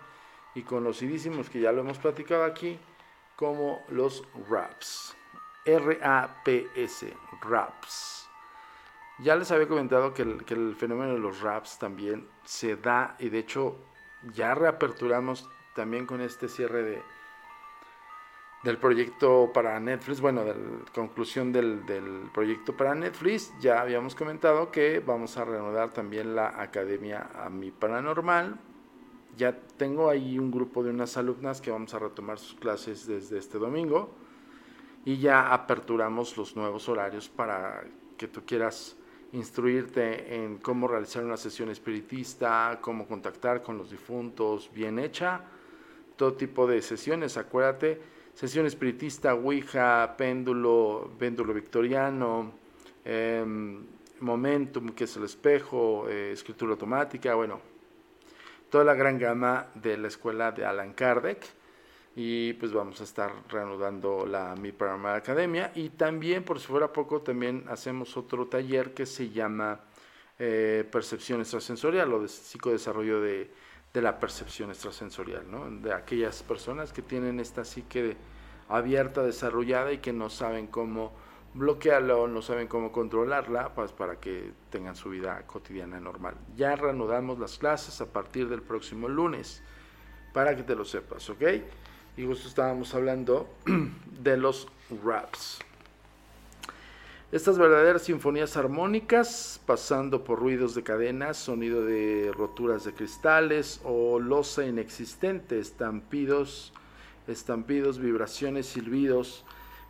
y 0.54 0.62
conocidísimos 0.62 1.50
que 1.50 1.60
ya 1.60 1.72
lo 1.72 1.82
hemos 1.82 1.98
platicado 1.98 2.44
aquí, 2.44 2.80
como 3.36 3.84
los 3.90 4.24
raps. 4.48 5.18
R-A-P-S, 5.66 7.12
raps. 7.42 8.30
Ya 9.18 9.36
les 9.36 9.50
había 9.50 9.68
comentado 9.68 10.14
que 10.14 10.22
el, 10.22 10.46
que 10.46 10.54
el 10.54 10.76
fenómeno 10.76 11.14
de 11.14 11.20
los 11.20 11.42
raps 11.42 11.80
también 11.80 12.28
se 12.44 12.76
da 12.76 13.16
y 13.18 13.30
de 13.30 13.40
hecho 13.40 13.78
ya 14.32 14.54
reaperturamos 14.54 15.50
también 15.74 16.06
con 16.06 16.22
este 16.22 16.48
cierre 16.48 16.84
de, 16.84 17.02
del 18.64 18.78
proyecto 18.78 19.52
para 19.54 19.80
Netflix, 19.80 20.22
bueno, 20.22 20.44
de 20.44 20.54
la 20.54 20.92
conclusión 20.94 21.52
del, 21.52 21.86
del, 21.86 22.30
proyecto 22.34 22.78
para 22.78 22.94
Netflix, 22.94 23.52
ya 23.60 23.82
habíamos 23.82 24.14
comentado 24.14 24.72
que 24.72 25.00
vamos 25.00 25.38
a 25.38 25.46
reanudar 25.46 25.92
también 25.92 26.36
la 26.36 26.62
Academia 26.62 27.30
a 27.34 27.50
mi 27.50 27.72
Paranormal. 27.72 28.60
Ya 29.36 29.58
tengo 29.78 30.10
ahí 30.10 30.38
un 30.38 30.52
grupo 30.52 30.84
de 30.84 30.92
unas 30.92 31.18
alumnas 31.18 31.62
que 31.62 31.72
vamos 31.72 31.94
a 31.94 32.00
retomar 32.00 32.38
sus 32.38 32.60
clases 32.60 33.08
desde 33.08 33.40
este 33.40 33.58
domingo 33.58 34.14
y 35.06 35.18
ya 35.18 35.54
aperturamos 35.54 36.38
los 36.38 36.56
nuevos 36.56 36.88
horarios 36.88 37.30
para 37.30 37.84
que 38.18 38.28
tú 38.28 38.42
quieras 38.46 38.96
instruirte 39.34 40.36
en 40.36 40.58
cómo 40.58 40.88
realizar 40.88 41.24
una 41.24 41.38
sesión 41.38 41.70
espiritista, 41.70 42.78
cómo 42.82 43.08
contactar 43.08 43.62
con 43.64 43.78
los 43.78 43.90
difuntos, 43.90 44.70
bien 44.74 45.00
hecha, 45.00 45.42
todo 46.18 46.34
tipo 46.34 46.68
de 46.68 46.82
sesiones, 46.82 47.38
acuérdate, 47.38 48.02
sesión 48.42 48.66
espiritista, 48.66 49.36
Ouija, 49.36 50.16
péndulo, 50.18 51.12
péndulo 51.20 51.54
victoriano, 51.54 52.52
em, 53.06 53.86
momentum, 54.22 54.96
que 54.96 55.04
es 55.04 55.16
el 55.16 55.26
espejo, 55.26 56.10
eh, 56.10 56.32
escritura 56.32 56.72
automática, 56.72 57.36
bueno, 57.36 57.62
toda 58.72 58.84
la 58.84 58.96
gran 58.96 59.20
gama 59.20 59.68
de 59.76 59.96
la 59.96 60.08
escuela 60.08 60.52
de 60.52 60.66
Alan 60.66 60.94
Kardec 60.94 61.46
y 62.16 62.54
pues 62.54 62.74
vamos 62.74 63.00
a 63.02 63.04
estar 63.04 63.32
reanudando 63.48 64.26
la 64.26 64.56
Mi 64.56 64.72
Paranormal 64.72 65.18
Academia 65.18 65.72
y 65.76 65.90
también 65.90 66.44
por 66.44 66.60
si 66.60 66.66
fuera 66.66 66.92
poco 66.92 67.22
también 67.22 67.66
hacemos 67.70 68.18
otro 68.18 68.48
taller 68.48 68.96
que 68.96 69.06
se 69.06 69.30
llama 69.30 69.82
eh, 70.40 70.84
percepción 70.92 71.42
extrasensorial 71.42 72.12
o 72.12 72.24
de 72.24 72.28
psicodesarrollo 72.28 73.22
de, 73.22 73.52
de 73.94 74.02
la 74.02 74.20
percepción 74.20 74.72
extrasensorial, 74.72 75.46
¿no? 75.48 75.70
de 75.70 75.94
aquellas 75.94 76.42
personas 76.42 76.92
que 76.92 77.04
tienen 77.04 77.40
esta 77.40 77.64
psique 77.64 78.18
abierta, 78.78 79.24
desarrollada 79.24 79.92
y 79.92 80.00
que 80.00 80.14
no 80.14 80.30
saben 80.30 80.68
cómo 80.68 81.12
bloquearla 81.54 82.16
o 82.16 82.28
no 82.28 82.42
saben 82.42 82.68
cómo 82.68 82.92
controlarla 82.92 83.74
pues, 83.76 83.92
para 83.92 84.16
que 84.18 84.52
tengan 84.70 84.96
su 84.96 85.10
vida 85.10 85.42
cotidiana 85.48 86.00
normal. 86.00 86.36
Ya 86.56 86.76
reanudamos 86.76 87.40
las 87.40 87.58
clases 87.58 88.00
a 88.02 88.12
partir 88.12 88.48
del 88.48 88.62
próximo 88.62 89.08
lunes, 89.08 89.62
para 90.34 90.56
que 90.56 90.64
te 90.64 90.76
lo 90.76 90.86
sepas, 90.86 91.30
¿ok? 91.30 91.44
y 92.18 92.26
justo 92.26 92.48
estábamos 92.48 92.94
hablando 92.94 93.50
de 94.22 94.38
los 94.38 94.68
raps. 95.04 95.60
Estas 97.32 97.58
verdaderas 97.58 98.02
sinfonías 98.04 98.58
armónicas, 98.58 99.62
pasando 99.66 100.26
por 100.26 100.40
ruidos 100.40 100.76
de 100.76 100.84
cadenas, 100.84 101.38
sonido 101.38 101.86
de 101.86 102.32
roturas 102.36 102.84
de 102.84 102.94
cristales 102.94 103.80
o 103.86 104.20
losa 104.20 104.66
inexistente, 104.66 105.58
estampidos, 105.60 106.74
estampidos, 107.28 108.00
vibraciones, 108.00 108.68
silbidos, 108.68 109.46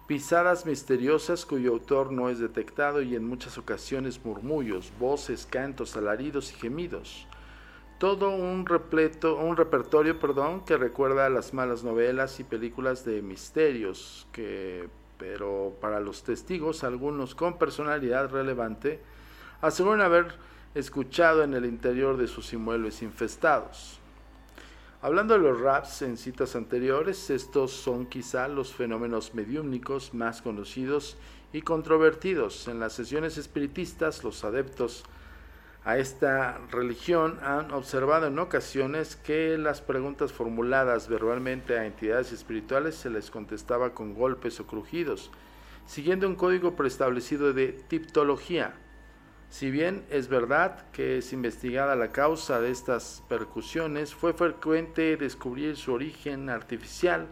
pisadas 0.08 0.66
misteriosas 0.66 1.46
cuyo 1.46 1.72
autor 1.72 2.12
no 2.12 2.30
es 2.30 2.40
detectado 2.40 3.02
y 3.02 3.16
en 3.16 3.26
muchas 3.26 3.58
ocasiones 3.58 4.24
murmullos, 4.24 4.92
voces, 5.00 5.48
cantos, 5.50 5.96
alaridos 5.96 6.52
y 6.52 6.56
gemidos 6.56 7.28
todo 8.02 8.32
un 8.32 8.66
repleto, 8.66 9.36
un 9.36 9.56
repertorio, 9.56 10.20
perdón, 10.20 10.66
que 10.66 10.76
recuerda 10.76 11.28
a 11.28 11.30
las 11.30 11.54
malas 11.54 11.84
novelas 11.84 12.40
y 12.40 12.44
películas 12.44 13.06
de 13.06 13.22
misterios, 13.22 14.26
que 14.32 14.90
pero 15.20 15.78
para 15.80 16.00
los 16.00 16.24
testigos, 16.24 16.84
algunos 16.84 17.36
con 17.36 17.60
personalidad 17.60 18.32
relevante, 18.32 19.00
aseguran 19.62 20.02
haber 20.02 20.34
escuchado 20.74 21.44
en 21.44 21.54
el 21.54 21.64
interior 21.64 22.18
de 22.18 22.26
sus 22.26 22.52
inmuebles 22.54 23.04
infestados. 23.04 24.01
Hablando 25.04 25.34
de 25.34 25.40
los 25.40 25.60
raps 25.60 26.04
en 26.04 26.16
citas 26.16 26.56
anteriores, 26.56 27.32
estos 27.32 27.72
son 27.72 28.06
quizá 28.06 28.48
los 28.48 28.72
fenómenos 28.72 29.34
mediúmnicos 29.34 30.14
más 30.14 30.44
conocidos 30.44 31.18
y 31.52 31.64
controvertidos. 31.64 32.68
En 32.68 32.80
las 32.80 32.94
sesiones 32.94 33.40
espiritistas, 33.40 34.24
los 34.24 34.44
adeptos 34.44 35.04
a 35.84 35.98
esta 35.98 36.60
religión 36.70 37.40
han 37.42 37.72
observado 37.72 38.28
en 38.28 38.38
ocasiones 38.38 39.16
que 39.16 39.58
las 39.58 39.82
preguntas 39.82 40.32
formuladas 40.32 41.08
verbalmente 41.08 41.80
a 41.80 41.88
entidades 41.88 42.32
espirituales 42.32 42.94
se 42.94 43.10
les 43.10 43.32
contestaba 43.32 43.96
con 43.96 44.14
golpes 44.14 44.60
o 44.60 44.68
crujidos, 44.68 45.32
siguiendo 45.88 46.28
un 46.28 46.36
código 46.36 46.76
preestablecido 46.76 47.54
de 47.54 47.70
tiptología. 47.70 48.76
Si 49.52 49.70
bien 49.70 50.06
es 50.10 50.30
verdad 50.30 50.86
que 50.94 51.18
es 51.18 51.34
investigada 51.34 51.98
la 51.98 52.14
causa 52.14 52.62
de 52.62 52.72
estas 52.72 53.22
percusiones, 53.28 54.16
fue 54.16 54.34
frecuente 54.34 55.18
descubrir 55.18 55.76
su 55.76 55.92
origen 55.92 56.50
artificial 56.50 57.28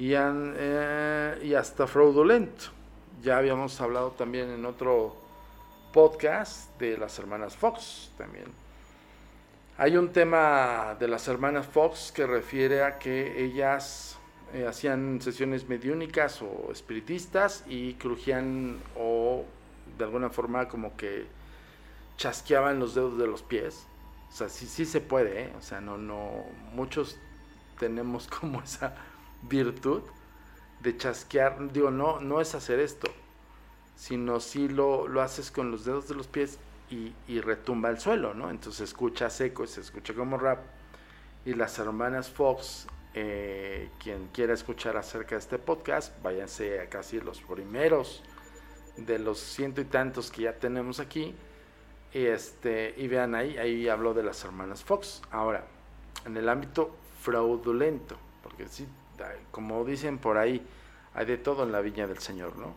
y, 0.00 0.14
eh, 0.16 1.38
y 1.44 1.54
hasta 1.54 1.86
fraudulento. 1.86 2.64
Ya 3.22 3.38
habíamos 3.38 3.80
hablado 3.80 4.10
también 4.10 4.50
en 4.50 4.66
otro 4.66 5.16
podcast 5.92 6.76
de 6.80 6.98
las 6.98 7.16
hermanas 7.20 7.56
Fox 7.56 8.10
también. 8.18 8.46
Hay 9.78 9.96
un 9.96 10.12
tema 10.12 10.96
de 10.98 11.06
las 11.06 11.28
hermanas 11.28 11.66
Fox 11.66 12.10
que 12.10 12.26
refiere 12.26 12.82
a 12.82 12.98
que 12.98 13.44
ellas 13.44 14.18
eh, 14.52 14.66
hacían 14.66 15.22
sesiones 15.22 15.68
mediúnicas 15.68 16.42
o 16.42 16.72
espiritistas 16.72 17.62
y 17.68 17.94
crujían 17.94 18.80
o 18.98 19.44
de 19.98 20.04
alguna 20.04 20.30
forma 20.30 20.68
como 20.68 20.96
que 20.96 21.26
chasqueaban 22.16 22.78
los 22.78 22.94
dedos 22.94 23.18
de 23.18 23.26
los 23.26 23.42
pies. 23.42 23.86
O 24.30 24.34
sea, 24.34 24.48
sí, 24.48 24.66
sí 24.66 24.86
se 24.86 25.00
puede, 25.00 25.44
¿eh? 25.44 25.52
o 25.58 25.62
sea, 25.62 25.80
no, 25.80 25.98
no, 25.98 26.44
muchos 26.74 27.18
tenemos 27.78 28.28
como 28.40 28.62
esa 28.62 28.94
virtud 29.42 30.02
de 30.80 30.96
chasquear, 30.96 31.72
digo, 31.72 31.90
no, 31.90 32.20
no 32.20 32.40
es 32.40 32.54
hacer 32.54 32.80
esto, 32.80 33.08
sino 33.96 34.40
si 34.40 34.68
lo, 34.68 35.06
lo 35.06 35.22
haces 35.22 35.50
con 35.50 35.70
los 35.70 35.84
dedos 35.84 36.08
de 36.08 36.14
los 36.14 36.26
pies 36.26 36.58
y, 36.90 37.40
retumba 37.40 37.88
el 37.88 37.98
suelo, 37.98 38.34
¿no? 38.34 38.50
Entonces 38.50 38.82
escucha 38.82 39.30
seco, 39.30 39.66
se 39.66 39.80
escucha 39.80 40.12
como 40.14 40.36
rap. 40.36 40.58
Y 41.44 41.54
las 41.54 41.78
hermanas 41.78 42.30
Fox, 42.30 42.86
eh, 43.14 43.88
quien 43.98 44.28
quiera 44.28 44.52
escuchar 44.52 44.96
acerca 44.96 45.36
de 45.36 45.40
este 45.40 45.58
podcast, 45.58 46.12
váyanse 46.22 46.80
a 46.80 46.90
casi 46.90 47.20
los 47.20 47.40
primeros 47.40 48.22
de 48.96 49.18
los 49.18 49.38
ciento 49.38 49.80
y 49.80 49.84
tantos 49.84 50.30
que 50.30 50.42
ya 50.42 50.54
tenemos 50.54 51.00
aquí. 51.00 51.34
Y, 52.12 52.26
este, 52.26 52.94
y 52.96 53.08
vean 53.08 53.34
ahí, 53.34 53.56
ahí 53.56 53.88
hablo 53.88 54.14
de 54.14 54.22
las 54.22 54.44
hermanas 54.44 54.84
Fox. 54.84 55.22
Ahora, 55.30 55.64
en 56.26 56.36
el 56.36 56.48
ámbito 56.48 56.94
fraudulento, 57.20 58.16
porque 58.42 58.68
sí, 58.68 58.86
como 59.50 59.84
dicen 59.84 60.18
por 60.18 60.36
ahí, 60.36 60.64
hay 61.14 61.26
de 61.26 61.38
todo 61.38 61.62
en 61.62 61.72
la 61.72 61.80
viña 61.80 62.06
del 62.06 62.18
Señor, 62.18 62.56
¿no? 62.56 62.74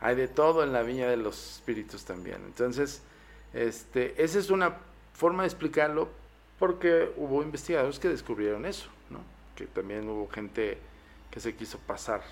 hay 0.00 0.14
de 0.14 0.28
todo 0.28 0.62
en 0.62 0.72
la 0.72 0.82
viña 0.82 1.08
de 1.08 1.16
los 1.16 1.56
espíritus 1.56 2.04
también. 2.04 2.42
Entonces, 2.44 3.02
este, 3.54 4.22
esa 4.22 4.38
es 4.38 4.50
una 4.50 4.76
forma 5.14 5.42
de 5.42 5.48
explicarlo 5.48 6.08
porque 6.58 7.12
hubo 7.16 7.42
investigadores 7.42 7.98
que 7.98 8.08
descubrieron 8.08 8.66
eso, 8.66 8.88
¿no? 9.10 9.20
que 9.54 9.66
también 9.66 10.08
hubo 10.08 10.28
gente 10.28 10.78
que 11.30 11.40
se 11.40 11.54
quiso 11.54 11.78
pasar 11.78 12.22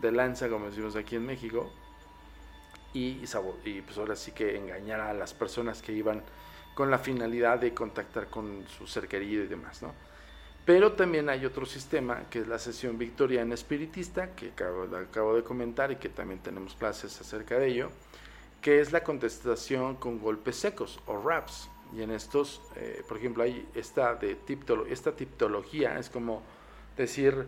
de 0.00 0.12
lanza, 0.12 0.48
como 0.48 0.66
decimos 0.66 0.96
aquí 0.96 1.16
en 1.16 1.26
México, 1.26 1.70
y, 2.94 3.22
y 3.64 3.80
pues 3.82 3.98
ahora 3.98 4.16
sí 4.16 4.32
que 4.32 4.56
engañar 4.56 5.00
a 5.00 5.12
las 5.12 5.34
personas 5.34 5.82
que 5.82 5.92
iban 5.92 6.22
con 6.74 6.90
la 6.90 6.98
finalidad 6.98 7.58
de 7.58 7.74
contactar 7.74 8.28
con 8.28 8.64
su 8.68 8.86
ser 8.86 9.08
querido 9.08 9.44
y 9.44 9.48
demás, 9.48 9.82
¿no? 9.82 9.92
Pero 10.68 10.92
también 10.92 11.30
hay 11.30 11.46
otro 11.46 11.64
sistema, 11.64 12.24
que 12.28 12.40
es 12.40 12.46
la 12.46 12.58
sesión 12.58 12.98
victoriana 12.98 13.54
espiritista, 13.54 14.34
que 14.34 14.50
acabo, 14.50 15.34
de 15.34 15.42
comentar 15.42 15.90
y 15.90 15.96
que 15.96 16.10
también 16.10 16.40
tenemos 16.40 16.74
clases 16.74 17.18
acerca 17.20 17.58
de 17.58 17.68
ello, 17.68 17.90
que 18.60 18.80
es 18.80 18.92
la 18.92 19.02
contestación 19.02 19.96
con 19.96 20.20
golpes 20.20 20.56
secos 20.56 21.00
o 21.06 21.16
raps. 21.16 21.70
Y 21.96 22.02
en 22.02 22.10
estos, 22.10 22.60
eh, 22.76 23.02
por 23.08 23.16
ejemplo, 23.16 23.44
hay 23.44 23.66
esta, 23.74 24.14
de 24.14 24.36
esta 24.90 25.16
tiptología, 25.16 25.98
es 25.98 26.10
como 26.10 26.42
decir 26.98 27.46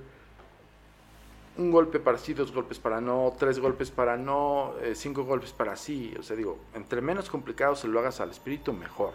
un 1.56 1.70
golpe 1.70 2.00
para 2.00 2.18
sí, 2.18 2.32
dos 2.32 2.52
golpes 2.52 2.78
para 2.78 3.00
no, 3.00 3.34
tres 3.38 3.58
golpes 3.58 3.90
para 3.90 4.16
no, 4.16 4.74
eh, 4.82 4.94
cinco 4.94 5.24
golpes 5.24 5.52
para 5.52 5.76
sí. 5.76 6.14
O 6.18 6.22
sea, 6.22 6.36
digo, 6.36 6.58
entre 6.74 7.00
menos 7.00 7.28
complicado 7.28 7.74
se 7.76 7.88
lo 7.88 7.98
hagas 7.98 8.20
al 8.20 8.30
espíritu, 8.30 8.72
mejor. 8.72 9.14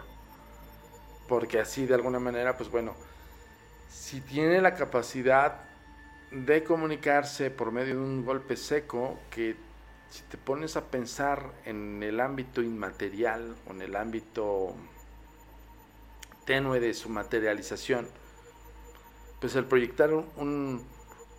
Porque 1.28 1.58
así 1.58 1.86
de 1.86 1.94
alguna 1.94 2.20
manera, 2.20 2.56
pues 2.56 2.70
bueno, 2.70 2.94
si 3.88 4.20
tiene 4.20 4.60
la 4.60 4.74
capacidad 4.74 5.60
de 6.30 6.62
comunicarse 6.62 7.50
por 7.50 7.72
medio 7.72 7.94
de 7.94 8.00
un 8.00 8.24
golpe 8.24 8.56
seco, 8.56 9.18
que 9.30 9.56
si 10.10 10.22
te 10.24 10.36
pones 10.36 10.76
a 10.76 10.84
pensar 10.84 11.52
en 11.64 12.02
el 12.02 12.20
ámbito 12.20 12.62
inmaterial 12.62 13.56
o 13.66 13.72
en 13.72 13.82
el 13.82 13.96
ámbito 13.96 14.74
tenue 16.44 16.78
de 16.78 16.94
su 16.94 17.08
materialización, 17.08 18.06
pues 19.40 19.56
el 19.56 19.64
proyectar 19.64 20.12
un, 20.12 20.82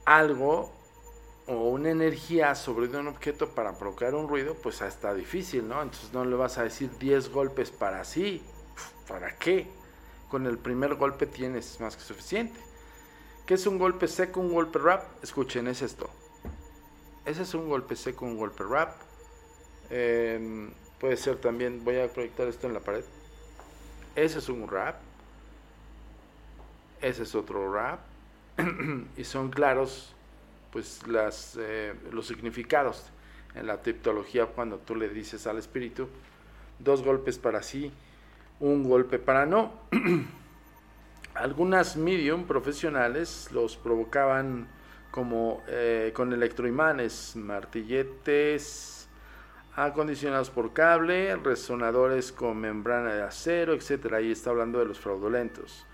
algo 0.05 0.76
o 1.47 1.69
una 1.69 1.89
energía 1.89 2.55
sobre 2.55 2.87
un 2.87 3.07
objeto 3.07 3.49
para 3.49 3.77
provocar 3.77 4.15
un 4.15 4.27
ruido, 4.27 4.55
pues 4.55 4.81
está 4.81 5.13
difícil, 5.13 5.67
¿no? 5.67 5.81
Entonces 5.81 6.13
no 6.13 6.25
le 6.25 6.35
vas 6.35 6.57
a 6.57 6.63
decir 6.63 6.89
10 6.99 7.29
golpes 7.29 7.71
para 7.71 8.03
sí, 8.03 8.41
¿para 9.07 9.35
qué? 9.37 9.67
con 10.29 10.45
el 10.45 10.57
primer 10.57 10.95
golpe 10.95 11.25
tienes 11.25 11.79
más 11.79 11.95
que 11.95 12.03
suficiente. 12.03 12.59
¿Qué 13.45 13.53
es 13.53 13.65
un 13.65 13.77
golpe 13.77 14.07
seco, 14.07 14.41
un 14.41 14.53
golpe 14.53 14.79
rap? 14.79 15.05
Escuchen, 15.23 15.67
es 15.67 15.81
esto. 15.81 16.09
Ese 17.25 17.43
es 17.43 17.53
un 17.53 17.69
golpe 17.69 17.95
seco, 17.95 18.25
un 18.25 18.37
golpe 18.37 18.63
rap. 18.63 18.95
Em, 19.89 20.71
puede 20.99 21.15
ser 21.15 21.37
también, 21.37 21.83
voy 21.83 21.99
a 21.99 22.11
proyectar 22.11 22.47
esto 22.47 22.67
en 22.67 22.73
la 22.73 22.81
pared. 22.81 23.05
Ese 24.15 24.39
es 24.39 24.49
un 24.49 24.67
rap. 24.67 24.97
Ese 27.01 27.23
es 27.23 27.35
otro 27.35 27.73
rap. 27.73 28.01
y 29.17 29.23
son 29.23 29.49
claros 29.49 30.13
pues 30.71 31.05
las, 31.07 31.57
eh, 31.59 31.93
los 32.11 32.27
significados 32.27 33.09
en 33.55 33.67
la 33.67 33.81
tipología 33.81 34.45
cuando 34.45 34.77
tú 34.77 34.95
le 34.95 35.09
dices 35.09 35.47
al 35.47 35.57
espíritu 35.57 36.07
dos 36.79 37.03
golpes 37.03 37.37
para 37.37 37.63
sí, 37.63 37.91
un 38.59 38.83
golpe 38.83 39.19
para 39.19 39.45
no. 39.45 39.73
Algunas 41.33 41.97
medium 41.97 42.45
profesionales 42.45 43.49
los 43.51 43.77
provocaban 43.77 44.67
como 45.11 45.63
eh, 45.67 46.11
con 46.13 46.33
electroimanes, 46.33 47.35
martilletes 47.35 49.07
acondicionados 49.75 50.49
por 50.49 50.73
cable, 50.73 51.35
resonadores 51.35 52.31
con 52.31 52.57
membrana 52.57 53.13
de 53.13 53.21
acero, 53.21 53.73
etc. 53.73 54.13
Ahí 54.13 54.31
está 54.31 54.49
hablando 54.49 54.79
de 54.79 54.85
los 54.85 54.99
fraudulentos. 54.99 55.85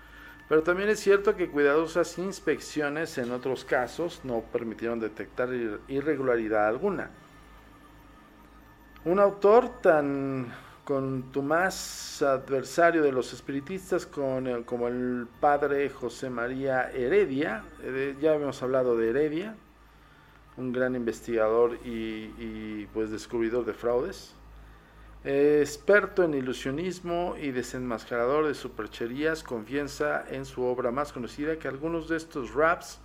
Pero 0.48 0.62
también 0.62 0.90
es 0.90 1.00
cierto 1.00 1.36
que 1.36 1.48
cuidadosas 1.48 2.18
inspecciones 2.18 3.16
en 3.18 3.30
otros 3.32 3.64
casos 3.64 4.20
no 4.24 4.42
permitieron 4.42 5.00
detectar 5.00 5.48
irregularidad 5.88 6.68
alguna. 6.68 7.10
Un 9.04 9.20
autor 9.20 9.80
tan 9.80 10.52
con 10.84 11.32
tu 11.32 11.42
más 11.42 12.22
adversario 12.22 13.02
de 13.02 13.10
los 13.10 13.32
espiritistas 13.32 14.04
con 14.04 14.64
como 14.64 14.88
el 14.88 15.26
padre 15.40 15.88
José 15.88 16.28
María 16.28 16.90
Heredia, 16.90 17.64
eh, 17.82 18.14
ya 18.20 18.34
hemos 18.34 18.62
hablado 18.62 18.96
de 18.96 19.08
Heredia, 19.08 19.56
un 20.56 20.72
gran 20.72 20.94
investigador 20.94 21.78
y, 21.84 22.86
pues 22.92 23.10
descubridor 23.10 23.64
de 23.64 23.72
fraudes, 23.72 24.34
experto 25.24 26.22
en 26.22 26.34
ilusionismo 26.34 27.34
y 27.40 27.50
desenmascarador 27.50 28.46
de 28.46 28.54
supercherías, 28.54 29.42
confianza 29.42 30.22
en 30.30 30.44
su 30.44 30.62
obra 30.62 30.90
más 30.90 31.14
conocida 31.14 31.58
que 31.58 31.66
algunos 31.66 32.08
de 32.08 32.18
estos 32.18 32.52
raps 32.52 32.98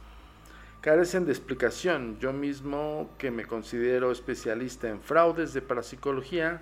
carecen 0.81 1.25
de 1.25 1.31
explicación. 1.31 2.19
Yo 2.19 2.33
mismo, 2.33 3.09
que 3.17 3.31
me 3.31 3.45
considero 3.45 4.11
especialista 4.11 4.89
en 4.89 4.99
fraudes 4.99 5.53
de 5.53 5.61
parapsicología, 5.61 6.61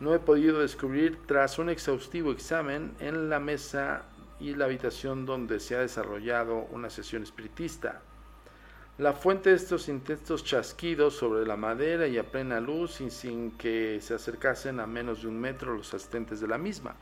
no 0.00 0.14
he 0.14 0.18
podido 0.18 0.60
descubrir 0.60 1.18
tras 1.26 1.58
un 1.58 1.70
exhaustivo 1.70 2.30
examen 2.30 2.92
en 3.00 3.30
la 3.30 3.40
mesa 3.40 4.02
y 4.40 4.54
la 4.54 4.66
habitación 4.66 5.24
donde 5.24 5.58
se 5.60 5.74
ha 5.74 5.80
desarrollado 5.80 6.66
una 6.70 6.90
sesión 6.90 7.22
espiritista. 7.22 8.02
La 8.98 9.14
fuente 9.14 9.50
de 9.50 9.56
estos 9.56 9.88
intensos 9.88 10.44
chasquidos 10.44 11.14
sobre 11.14 11.46
la 11.46 11.56
madera 11.56 12.06
y 12.06 12.18
a 12.18 12.30
plena 12.30 12.60
luz 12.60 13.00
y 13.00 13.10
sin 13.10 13.52
que 13.52 14.00
se 14.00 14.14
acercasen 14.14 14.80
a 14.80 14.86
menos 14.86 15.22
de 15.22 15.28
un 15.28 15.40
metro 15.40 15.74
los 15.74 15.92
asistentes 15.94 16.40
de 16.40 16.48
la 16.48 16.58
misma. 16.58 16.94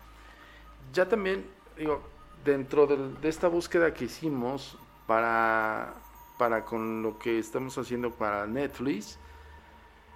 Ya 0.92 1.09
también, 1.09 1.44
digo, 1.76 2.03
dentro 2.44 2.87
de, 2.87 3.29
esta 3.29 3.48
búsqueda 3.48 3.92
que 3.92 4.05
hicimos 4.05 4.79
para, 5.07 5.94
para 6.38 6.64
con 6.64 7.03
lo 7.03 7.18
que 7.18 7.38
estamos 7.38 7.76
haciendo 7.76 8.12
para 8.12 8.46
Netflix, 8.46 9.18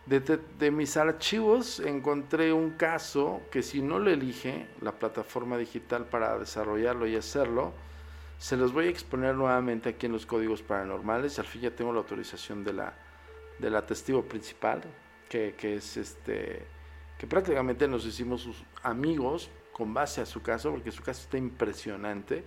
de, 0.07 0.71
mis 0.71 0.99
archivos 0.99 1.81
encontré 1.81 2.53
un 2.53 2.73
caso 2.73 3.41
que 3.51 3.63
si 3.63 3.81
no 3.81 3.99
lo 3.99 4.11
elige 4.11 4.69
la 4.83 4.93
plataforma 4.93 5.57
digital 5.57 6.05
para 6.05 6.39
desarrollarlo 6.39 7.07
y 7.07 7.17
hacerlo, 7.17 7.73
se 8.39 8.57
los 8.57 8.73
voy 8.73 8.87
a 8.87 8.91
exponer 8.91 9.35
nuevamente 9.35 9.91
aquí 9.91 10.07
en 10.07 10.13
los 10.13 10.27
códigos 10.27 10.63
paranormales. 10.63 11.39
Al 11.39 11.47
fin 11.47 11.63
ya 11.63 11.71
tengo 11.71 11.93
la 11.93 12.01
autorización 12.01 12.65
de 12.65 12.73
la, 12.73 12.95
de 13.59 13.71
la 13.71 13.87
testigo 13.87 14.23
principal, 14.25 14.83
que, 15.29 15.55
que 15.57 15.77
es 15.77 15.97
este, 15.97 16.67
que 17.19 17.27
prácticamente 17.27 17.89
nos 17.89 18.05
hicimos 18.07 18.43
sus 18.43 18.63
amigos 18.83 19.51
con 19.73 19.93
base 19.93 20.21
a 20.21 20.27
su 20.27 20.43
caso, 20.43 20.71
porque 20.71 20.93
su 20.93 21.03
caso 21.03 21.23
está 21.23 21.39
impresionante 21.39 22.45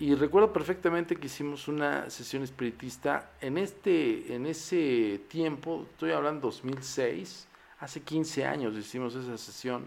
y 0.00 0.14
recuerdo 0.14 0.52
perfectamente 0.52 1.16
que 1.16 1.26
hicimos 1.26 1.66
una 1.66 2.08
sesión 2.08 2.44
espiritista 2.44 3.32
en 3.40 3.58
este 3.58 4.32
en 4.32 4.46
ese 4.46 5.22
tiempo, 5.26 5.86
estoy 5.90 6.12
hablando 6.12 6.46
2006, 6.48 7.48
hace 7.80 8.00
15 8.02 8.46
años 8.46 8.76
hicimos 8.76 9.16
esa 9.16 9.36
sesión. 9.36 9.86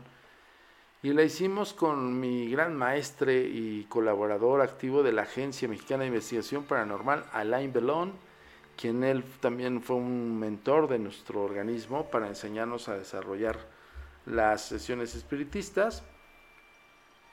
Y 1.03 1.13
la 1.13 1.23
hicimos 1.23 1.73
con 1.73 2.19
mi 2.19 2.49
gran 2.51 2.75
maestre 2.75 3.41
y 3.41 3.85
colaborador 3.89 4.61
activo 4.61 5.01
de 5.01 5.11
la 5.11 5.23
Agencia 5.23 5.67
Mexicana 5.67 6.01
de 6.01 6.09
Investigación 6.09 6.63
Paranormal, 6.63 7.25
Alain 7.33 7.73
Belón, 7.73 8.13
quien 8.77 9.03
él 9.03 9.23
también 9.39 9.81
fue 9.81 9.95
un 9.95 10.39
mentor 10.39 10.87
de 10.87 10.99
nuestro 10.99 11.43
organismo 11.43 12.11
para 12.11 12.27
enseñarnos 12.27 12.87
a 12.87 12.97
desarrollar 12.97 13.57
las 14.27 14.61
sesiones 14.61 15.15
espiritistas. 15.15 16.03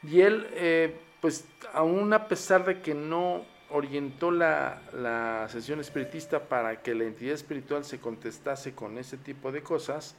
Y 0.03 0.23
él 0.23 0.47
eh, 0.53 0.99
pues 1.21 1.47
aún 1.73 2.13
a 2.13 2.29
pesar 2.29 2.65
de 2.65 2.81
que 2.81 2.95
no 2.95 3.45
orientó 3.71 4.31
la, 4.31 5.47
sesión 5.51 5.81
espiritista 5.81 6.49
para 6.49 6.81
que 6.83 6.95
la 6.95 7.05
entidad 7.05 7.35
espiritual 7.35 7.85
se 7.85 8.01
contestase 8.01 8.75
con 8.75 8.99
ese 8.99 9.17
tipo 9.17 9.53
de 9.53 9.63
cosas, 9.63 10.15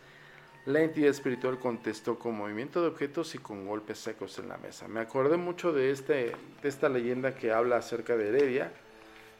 la 0.69 0.81
entidad 0.81 1.09
espiritual 1.09 1.57
contestó 1.57 2.19
con 2.19 2.37
movimiento 2.37 2.79
de 2.79 2.89
objetos 2.89 3.33
y 3.33 3.39
con 3.39 3.65
golpes 3.65 3.97
secos 3.97 4.37
en 4.37 4.49
la 4.49 4.57
mesa. 4.57 4.87
Me 4.87 4.99
acordé 4.99 5.35
mucho 5.35 5.73
de, 5.73 5.89
este, 5.89 6.35
de 6.61 6.69
esta 6.69 6.89
leyenda 6.89 7.33
que 7.33 7.51
habla 7.51 7.77
acerca 7.77 8.15
de 8.15 8.27
Heredia, 8.27 8.71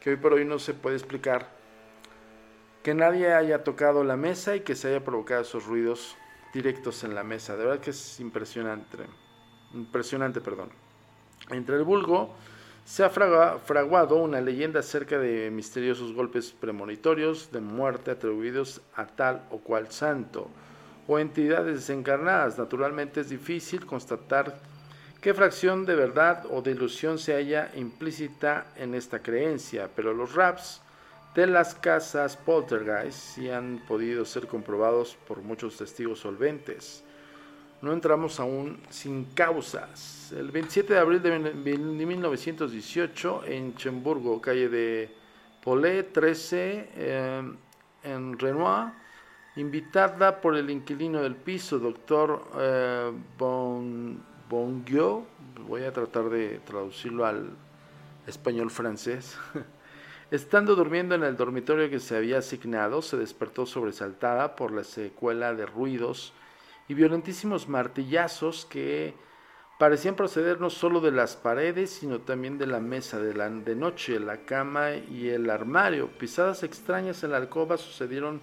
que 0.00 0.10
hoy 0.10 0.16
por 0.16 0.32
hoy 0.32 0.44
no 0.44 0.58
se 0.58 0.74
puede 0.74 0.96
explicar 0.96 1.48
que 2.82 2.94
nadie 2.94 3.32
haya 3.32 3.62
tocado 3.62 4.02
la 4.02 4.16
mesa 4.16 4.56
y 4.56 4.60
que 4.60 4.74
se 4.74 4.88
haya 4.88 5.04
provocado 5.04 5.42
esos 5.42 5.66
ruidos 5.66 6.16
directos 6.52 7.04
en 7.04 7.14
la 7.14 7.22
mesa. 7.22 7.56
De 7.56 7.64
verdad 7.64 7.80
que 7.80 7.90
es 7.90 8.18
impresionante. 8.18 8.98
Impresionante, 9.72 10.40
perdón. 10.40 10.70
Entre 11.50 11.76
el 11.76 11.84
vulgo 11.84 12.34
se 12.84 13.04
ha 13.04 13.08
fraguado 13.08 14.16
una 14.16 14.40
leyenda 14.40 14.80
acerca 14.80 15.16
de 15.16 15.48
misteriosos 15.52 16.12
golpes 16.12 16.50
premonitorios 16.50 17.52
de 17.52 17.60
muerte 17.60 18.10
atribuidos 18.10 18.80
a 18.96 19.06
tal 19.06 19.46
o 19.52 19.58
cual 19.58 19.92
santo 19.92 20.50
o 21.06 21.18
entidades 21.18 21.74
desencarnadas. 21.74 22.58
Naturalmente 22.58 23.20
es 23.20 23.28
difícil 23.28 23.86
constatar 23.86 24.58
qué 25.20 25.34
fracción 25.34 25.86
de 25.86 25.94
verdad 25.94 26.44
o 26.50 26.62
de 26.62 26.72
ilusión 26.72 27.18
se 27.18 27.34
halla 27.34 27.70
implícita 27.74 28.66
en 28.76 28.94
esta 28.94 29.20
creencia, 29.20 29.88
pero 29.94 30.14
los 30.14 30.34
raps 30.34 30.80
de 31.34 31.46
las 31.46 31.74
casas 31.74 32.36
poltergeist 32.36 33.18
sí 33.18 33.50
han 33.50 33.80
podido 33.86 34.24
ser 34.24 34.46
comprobados 34.46 35.16
por 35.26 35.42
muchos 35.42 35.76
testigos 35.76 36.20
solventes 36.20 37.04
no 37.82 37.92
entramos 37.92 38.38
aún 38.40 38.78
sin 38.90 39.24
causas. 39.24 40.32
El 40.36 40.50
27 40.50 40.94
de 40.94 40.98
abril 40.98 41.22
de 41.22 41.38
1918 41.38 43.42
en 43.46 43.74
Chemburgo, 43.74 44.40
calle 44.40 44.68
de 44.68 45.14
Polé 45.62 46.02
13, 46.02 46.88
eh, 46.94 47.42
en 48.04 48.38
Renoir, 48.38 48.92
invitada 49.60 50.40
por 50.40 50.56
el 50.56 50.70
inquilino 50.70 51.22
del 51.22 51.36
piso, 51.36 51.78
doctor 51.78 52.44
eh, 52.58 53.12
bon, 53.38 54.22
voy 55.68 55.84
a 55.84 55.92
tratar 55.92 56.28
de 56.30 56.58
traducirlo 56.60 57.24
al 57.26 57.50
español 58.26 58.70
francés. 58.70 59.38
Estando 60.30 60.76
durmiendo 60.76 61.14
en 61.14 61.24
el 61.24 61.36
dormitorio 61.36 61.90
que 61.90 61.98
se 61.98 62.16
había 62.16 62.38
asignado, 62.38 63.02
se 63.02 63.16
despertó 63.16 63.66
sobresaltada 63.66 64.54
por 64.54 64.72
la 64.72 64.84
secuela 64.84 65.54
de 65.54 65.66
ruidos 65.66 66.32
y 66.88 66.94
violentísimos 66.94 67.68
martillazos 67.68 68.64
que 68.64 69.14
parecían 69.78 70.14
proceder 70.14 70.60
no 70.60 70.70
solo 70.70 71.00
de 71.00 71.10
las 71.10 71.36
paredes, 71.36 71.90
sino 71.90 72.20
también 72.20 72.58
de 72.58 72.66
la 72.66 72.80
mesa 72.80 73.18
de, 73.18 73.34
la, 73.34 73.48
de 73.48 73.74
noche, 73.74 74.20
la 74.20 74.44
cama 74.44 74.94
y 74.94 75.28
el 75.28 75.50
armario. 75.50 76.08
Pisadas 76.18 76.62
extrañas 76.62 77.24
en 77.24 77.32
la 77.32 77.38
alcoba 77.38 77.76
sucedieron 77.76 78.40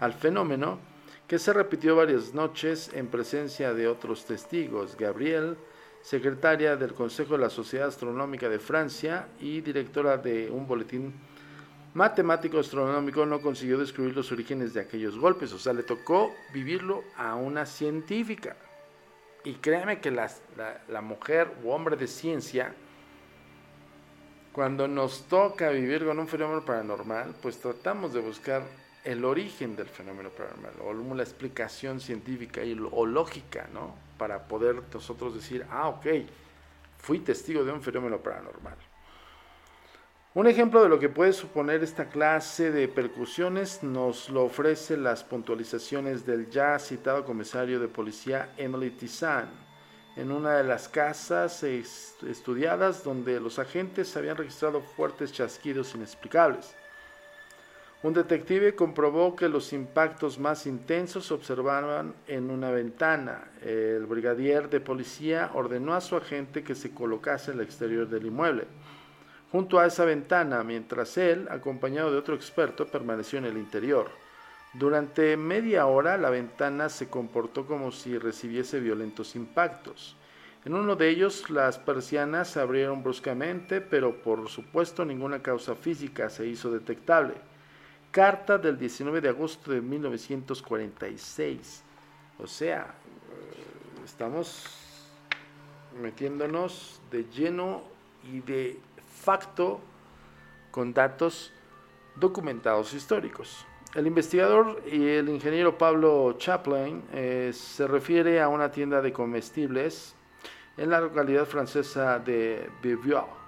al 0.00 0.12
fenómeno, 0.12 0.78
que 1.26 1.38
se 1.38 1.52
repitió 1.52 1.96
varias 1.96 2.34
noches 2.34 2.90
en 2.92 3.08
presencia 3.08 3.72
de 3.72 3.88
otros 3.88 4.26
testigos. 4.26 4.96
Gabriel, 4.96 5.56
secretaria 6.02 6.76
del 6.76 6.92
Consejo 6.92 7.34
de 7.34 7.40
la 7.40 7.50
Sociedad 7.50 7.88
Astronómica 7.88 8.48
de 8.48 8.58
Francia 8.58 9.28
y 9.40 9.62
directora 9.62 10.18
de 10.18 10.50
un 10.50 10.66
boletín 10.66 11.14
matemático 11.94 12.58
astronómico 12.58 13.24
no 13.24 13.40
consiguió 13.40 13.78
descubrir 13.78 14.14
los 14.14 14.30
orígenes 14.32 14.74
de 14.74 14.80
aquellos 14.80 15.16
golpes, 15.16 15.52
o 15.52 15.58
sea, 15.58 15.72
le 15.72 15.84
tocó 15.84 16.34
vivirlo 16.52 17.04
a 17.16 17.36
una 17.36 17.64
científica. 17.64 18.56
Y 19.44 19.54
créeme 19.54 20.00
que 20.00 20.10
la, 20.10 20.30
la, 20.88 21.00
mujer 21.00 21.52
u 21.62 21.70
hombre 21.70 21.96
de 21.96 22.06
ciencia, 22.06 22.74
cuando 24.52 24.88
nos 24.88 25.22
toca 25.28 25.68
vivir 25.70 26.04
con 26.04 26.18
un 26.18 26.28
fenómeno 26.28 26.64
paranormal, 26.64 27.34
pues 27.40 27.58
tratamos 27.58 28.12
de 28.12 28.20
buscar 28.20 28.62
el 29.04 29.24
origen 29.24 29.76
del 29.76 29.86
fenómeno 29.88 30.30
paranormal, 30.30 30.74
o 30.82 31.14
la 31.14 31.22
explicación 31.22 32.00
científica 32.00 32.64
y, 32.64 32.78
o 32.90 33.06
lógica, 33.06 33.68
¿no? 33.72 33.94
Para 34.18 34.48
poder 34.48 34.82
nosotros 34.92 35.34
decir, 35.34 35.66
ah, 35.70 35.88
ok, 35.88 36.06
fui 36.98 37.18
testigo 37.20 37.64
de 37.64 37.72
un 37.72 37.82
fenómeno 37.82 38.18
paranormal. 38.18 38.76
Un 40.34 40.48
ejemplo 40.48 40.82
de 40.82 40.88
lo 40.88 40.98
que 40.98 41.08
puede 41.08 41.32
suponer 41.32 41.84
esta 41.84 42.08
clase 42.08 42.72
de 42.72 42.88
percusiones 42.88 43.84
nos 43.84 44.30
lo 44.30 44.44
ofrece 44.44 44.96
las 44.96 45.22
puntualizaciones 45.22 46.26
del 46.26 46.50
ya 46.50 46.76
citado 46.80 47.24
comisario 47.24 47.78
de 47.78 47.86
policía 47.86 48.52
Emily 48.56 48.90
Tizan 48.90 49.48
en 50.16 50.32
una 50.32 50.56
de 50.56 50.64
las 50.64 50.88
casas 50.88 51.62
estudiadas 51.62 53.04
donde 53.04 53.38
los 53.38 53.58
agentes 53.58 54.16
habían 54.16 54.36
registrado 54.36 54.80
fuertes 54.80 55.32
chasquidos 55.32 55.94
inexplicables. 55.94 56.74
Un 58.04 58.12
detective 58.12 58.74
comprobó 58.74 59.34
que 59.34 59.48
los 59.48 59.72
impactos 59.72 60.38
más 60.38 60.66
intensos 60.66 61.24
se 61.24 61.32
observaban 61.32 62.14
en 62.28 62.50
una 62.50 62.70
ventana. 62.70 63.50
El 63.62 64.04
brigadier 64.04 64.68
de 64.68 64.78
policía 64.78 65.50
ordenó 65.54 65.94
a 65.94 66.02
su 66.02 66.14
agente 66.14 66.62
que 66.62 66.74
se 66.74 66.92
colocase 66.92 67.50
en 67.50 67.60
el 67.60 67.64
exterior 67.64 68.06
del 68.06 68.26
inmueble 68.26 68.66
junto 69.50 69.78
a 69.78 69.86
esa 69.86 70.04
ventana, 70.04 70.62
mientras 70.64 71.16
él, 71.16 71.46
acompañado 71.48 72.10
de 72.10 72.18
otro 72.18 72.34
experto, 72.34 72.88
permaneció 72.88 73.38
en 73.38 73.46
el 73.46 73.56
interior. 73.56 74.10
Durante 74.74 75.36
media 75.38 75.86
hora 75.86 76.18
la 76.18 76.28
ventana 76.28 76.90
se 76.90 77.08
comportó 77.08 77.64
como 77.64 77.90
si 77.90 78.18
recibiese 78.18 78.80
violentos 78.80 79.34
impactos. 79.34 80.14
En 80.66 80.74
uno 80.74 80.94
de 80.94 81.08
ellos 81.08 81.48
las 81.48 81.78
persianas 81.78 82.48
se 82.48 82.60
abrieron 82.60 83.02
bruscamente, 83.02 83.80
pero 83.80 84.20
por 84.22 84.48
supuesto 84.48 85.06
ninguna 85.06 85.40
causa 85.40 85.74
física 85.74 86.28
se 86.28 86.46
hizo 86.46 86.70
detectable. 86.70 87.53
Carta 88.14 88.58
del 88.58 88.78
19 88.78 89.20
de 89.20 89.28
agosto 89.28 89.72
de 89.72 89.80
1946. 89.80 91.82
O 92.38 92.46
sea, 92.46 92.94
estamos 94.04 94.66
metiéndonos 96.00 97.00
de 97.10 97.24
lleno 97.24 97.82
y 98.22 98.38
de 98.38 98.78
facto 99.20 99.80
con 100.70 100.94
datos 100.94 101.52
documentados 102.14 102.94
históricos. 102.94 103.66
El 103.96 104.06
investigador 104.06 104.80
y 104.86 105.08
el 105.08 105.28
ingeniero 105.28 105.76
Pablo 105.76 106.36
Chaplin 106.38 107.02
eh, 107.12 107.50
se 107.52 107.88
refiere 107.88 108.40
a 108.40 108.46
una 108.46 108.70
tienda 108.70 109.02
de 109.02 109.12
comestibles 109.12 110.14
en 110.76 110.90
la 110.90 111.00
localidad 111.00 111.46
francesa 111.46 112.20
de 112.20 112.70
Beauvoir. 112.80 113.43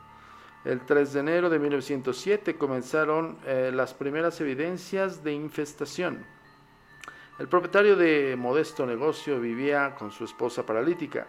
El 0.66 0.80
3 0.80 1.12
de 1.12 1.20
enero 1.20 1.48
de 1.48 1.60
1907 1.60 2.56
comenzaron 2.56 3.38
eh, 3.46 3.70
las 3.72 3.94
primeras 3.94 4.40
evidencias 4.40 5.22
de 5.22 5.32
infestación. 5.32 6.26
El 7.38 7.46
propietario 7.46 7.94
de 7.94 8.34
modesto 8.36 8.84
negocio 8.84 9.38
vivía 9.38 9.94
con 9.94 10.10
su 10.10 10.24
esposa 10.24 10.66
paralítica 10.66 11.28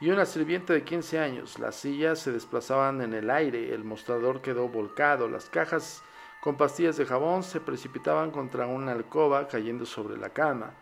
y 0.00 0.08
una 0.08 0.24
sirvienta 0.24 0.72
de 0.72 0.82
15 0.82 1.18
años. 1.18 1.58
Las 1.58 1.76
sillas 1.76 2.20
se 2.20 2.32
desplazaban 2.32 3.02
en 3.02 3.12
el 3.12 3.28
aire, 3.28 3.74
el 3.74 3.84
mostrador 3.84 4.40
quedó 4.40 4.66
volcado, 4.66 5.28
las 5.28 5.50
cajas 5.50 6.02
con 6.40 6.56
pastillas 6.56 6.96
de 6.96 7.04
jabón 7.04 7.42
se 7.42 7.60
precipitaban 7.60 8.30
contra 8.30 8.66
una 8.66 8.92
alcoba 8.92 9.46
cayendo 9.46 9.84
sobre 9.84 10.16
la 10.16 10.30
cama. 10.30 10.72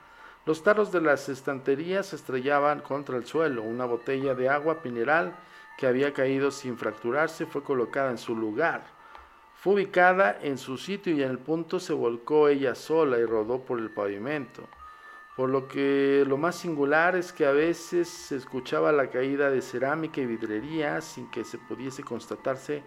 Los 0.47 0.63
tarros 0.63 0.93
de 0.93 1.01
las 1.01 1.29
estanterías 1.29 2.07
se 2.07 2.17
estrellaban 2.17 2.81
contra 2.81 3.17
el 3.17 3.27
suelo. 3.27 3.65
Una 3.65 3.87
botella 3.87 4.37
de 4.37 4.49
agua 4.49 4.79
mineral 4.85 5.37
que 5.79 5.87
había 5.87 6.13
caído 6.13 6.51
sin 6.51 6.77
fracturarse 6.77 7.47
fue 7.47 7.63
colocada 7.63 8.11
en 8.11 8.19
su 8.19 8.37
lugar. 8.37 8.85
Fue 9.55 9.75
ubicada 9.75 10.39
en 10.43 10.59
su 10.59 10.77
sitio 10.77 11.15
y 11.15 11.23
en 11.23 11.31
el 11.31 11.39
punto 11.39 11.79
se 11.79 11.93
volcó 11.93 12.49
ella 12.49 12.75
sola 12.75 13.19
y 13.19 13.25
rodó 13.25 13.61
por 13.61 13.79
el 13.79 13.91
pavimento 13.91 14.69
por 15.37 15.49
lo 15.49 15.67
que 15.67 16.25
lo 16.27 16.37
más 16.37 16.57
singular 16.57 17.17
es 17.17 17.33
que 17.33 17.47
a 17.47 17.53
veces 17.53 18.09
se 18.09 18.37
escuchaba 18.37 18.93
la 18.93 19.09
caída 19.09 19.51
de 19.51 19.63
cerámica 19.63 20.21
y 20.21 20.27
vidrería 20.27 21.01
sin 21.01 21.31
que 21.31 21.45
se 21.45 21.59
pudiese 21.59 22.03
constatarse 22.03 22.83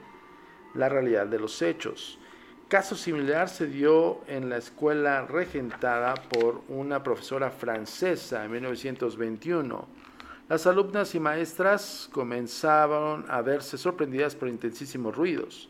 la 0.76 0.88
realidad 0.88 1.26
de 1.26 1.40
los 1.40 1.62
hechos. 1.62 2.20
Caso 2.68 2.96
similar 2.96 3.50
se 3.50 3.68
dio 3.68 4.22
en 4.28 4.50
la 4.50 4.58
escuela 4.58 5.26
regentada 5.26 6.14
por 6.16 6.62
una 6.68 7.02
profesora 7.02 7.50
francesa 7.50 8.46
en 8.46 8.52
1921. 8.52 9.88
Las 10.48 10.68
alumnas 10.68 11.16
y 11.16 11.20
maestras 11.20 12.08
comenzaban 12.12 13.26
a 13.30 13.42
verse 13.42 13.80
sorprendidas 13.80 14.36
por 14.36 14.48
intensísimos 14.48 15.16
ruidos. 15.16 15.70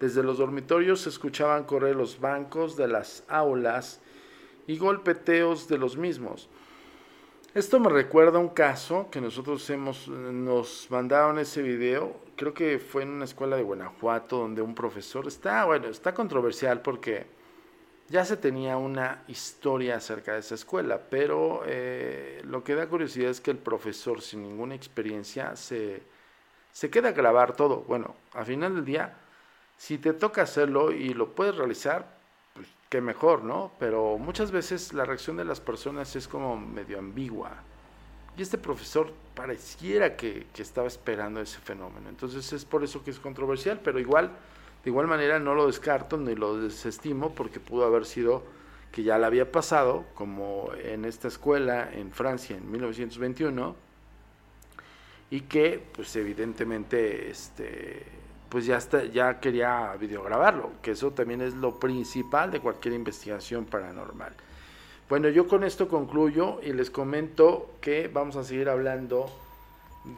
Desde 0.00 0.24
los 0.24 0.38
dormitorios 0.38 1.02
se 1.02 1.10
escuchaban 1.10 1.62
correr 1.62 1.94
los 1.94 2.18
bancos 2.18 2.76
de 2.76 2.88
las 2.88 3.22
aulas 3.28 4.00
y 4.66 4.78
golpeteos 4.78 5.68
de 5.68 5.78
los 5.78 5.96
mismos. 5.96 6.48
Esto 7.54 7.78
me 7.78 7.88
recuerda 7.88 8.40
un 8.40 8.48
caso 8.48 9.08
que 9.12 9.20
nosotros 9.20 9.70
hemos, 9.70 10.08
nos 10.08 10.88
mandaron 10.90 11.38
ese 11.38 11.62
video, 11.62 12.16
creo 12.34 12.52
que 12.52 12.80
fue 12.80 13.04
en 13.04 13.10
una 13.10 13.26
escuela 13.26 13.56
de 13.56 13.62
Guanajuato 13.62 14.38
donde 14.38 14.60
un 14.60 14.74
profesor 14.74 15.28
está, 15.28 15.64
bueno, 15.66 15.86
está 15.86 16.12
controversial 16.12 16.82
porque 16.82 17.26
ya 18.08 18.24
se 18.24 18.36
tenía 18.36 18.76
una 18.76 19.22
historia 19.28 19.96
acerca 19.96 20.34
de 20.34 20.40
esa 20.40 20.54
escuela, 20.54 21.00
pero 21.10 21.62
eh, 21.66 22.42
lo 22.44 22.62
que 22.62 22.74
da 22.74 22.86
curiosidad 22.86 23.30
es 23.30 23.40
que 23.40 23.50
el 23.50 23.58
profesor 23.58 24.22
sin 24.22 24.42
ninguna 24.42 24.74
experiencia 24.74 25.56
se, 25.56 26.02
se 26.72 26.90
queda 26.90 27.08
a 27.08 27.12
grabar 27.12 27.56
todo. 27.56 27.84
Bueno, 27.88 28.14
al 28.34 28.46
final 28.46 28.74
del 28.76 28.84
día, 28.84 29.14
si 29.76 29.98
te 29.98 30.12
toca 30.12 30.42
hacerlo 30.42 30.92
y 30.92 31.14
lo 31.14 31.34
puedes 31.34 31.56
realizar, 31.56 32.16
que 32.88 33.00
mejor, 33.00 33.42
¿no? 33.42 33.72
Pero 33.78 34.18
muchas 34.18 34.50
veces 34.50 34.92
la 34.92 35.04
reacción 35.04 35.36
de 35.36 35.44
las 35.44 35.60
personas 35.60 36.14
es 36.16 36.28
como 36.28 36.56
medio 36.56 36.98
ambigua. 36.98 37.50
Y 38.36 38.42
este 38.42 38.58
profesor 38.58 39.12
pareciera 39.34 40.16
que, 40.16 40.46
estaba 40.56 40.86
esperando 40.86 41.40
ese 41.40 41.58
fenómeno. 41.58 42.08
Entonces 42.08 42.52
es 42.52 42.64
por 42.64 42.84
eso 42.84 43.02
que 43.02 43.10
es 43.10 43.18
controversial, 43.18 43.80
pero 43.82 43.98
igual, 43.98 44.30
de 44.86 44.90
igual 44.90 45.08
manera 45.08 45.40
no 45.40 45.56
lo 45.56 45.66
descarto 45.66 46.16
ni 46.16 46.36
lo 46.36 46.60
desestimo 46.60 47.34
porque 47.34 47.58
pudo 47.58 47.84
haber 47.84 48.06
sido 48.06 48.44
que 48.92 49.02
ya 49.02 49.18
le 49.18 49.26
había 49.26 49.50
pasado, 49.50 50.04
como 50.14 50.70
en 50.80 51.04
esta 51.04 51.26
escuela 51.26 51.90
en 51.92 52.12
Francia 52.12 52.56
en 52.56 52.70
1921, 52.70 53.74
y 55.30 55.40
que 55.40 55.84
pues 55.92 56.14
evidentemente 56.14 57.28
este, 57.28 58.04
pues 58.48 58.64
ya, 58.64 58.76
está, 58.76 59.04
ya 59.06 59.40
quería 59.40 59.92
videograbarlo, 59.98 60.70
que 60.82 60.92
eso 60.92 61.10
también 61.10 61.40
es 61.40 61.54
lo 61.54 61.80
principal 61.80 62.52
de 62.52 62.60
cualquier 62.60 62.94
investigación 62.94 63.64
paranormal. 63.64 64.34
Bueno, 65.08 65.28
yo 65.30 65.48
con 65.48 65.64
esto 65.64 65.88
concluyo 65.88 66.60
y 66.62 66.72
les 66.72 66.90
comento 66.90 67.72
que 67.80 68.06
vamos 68.06 68.36
a 68.36 68.44
seguir 68.44 68.68
hablando 68.68 69.26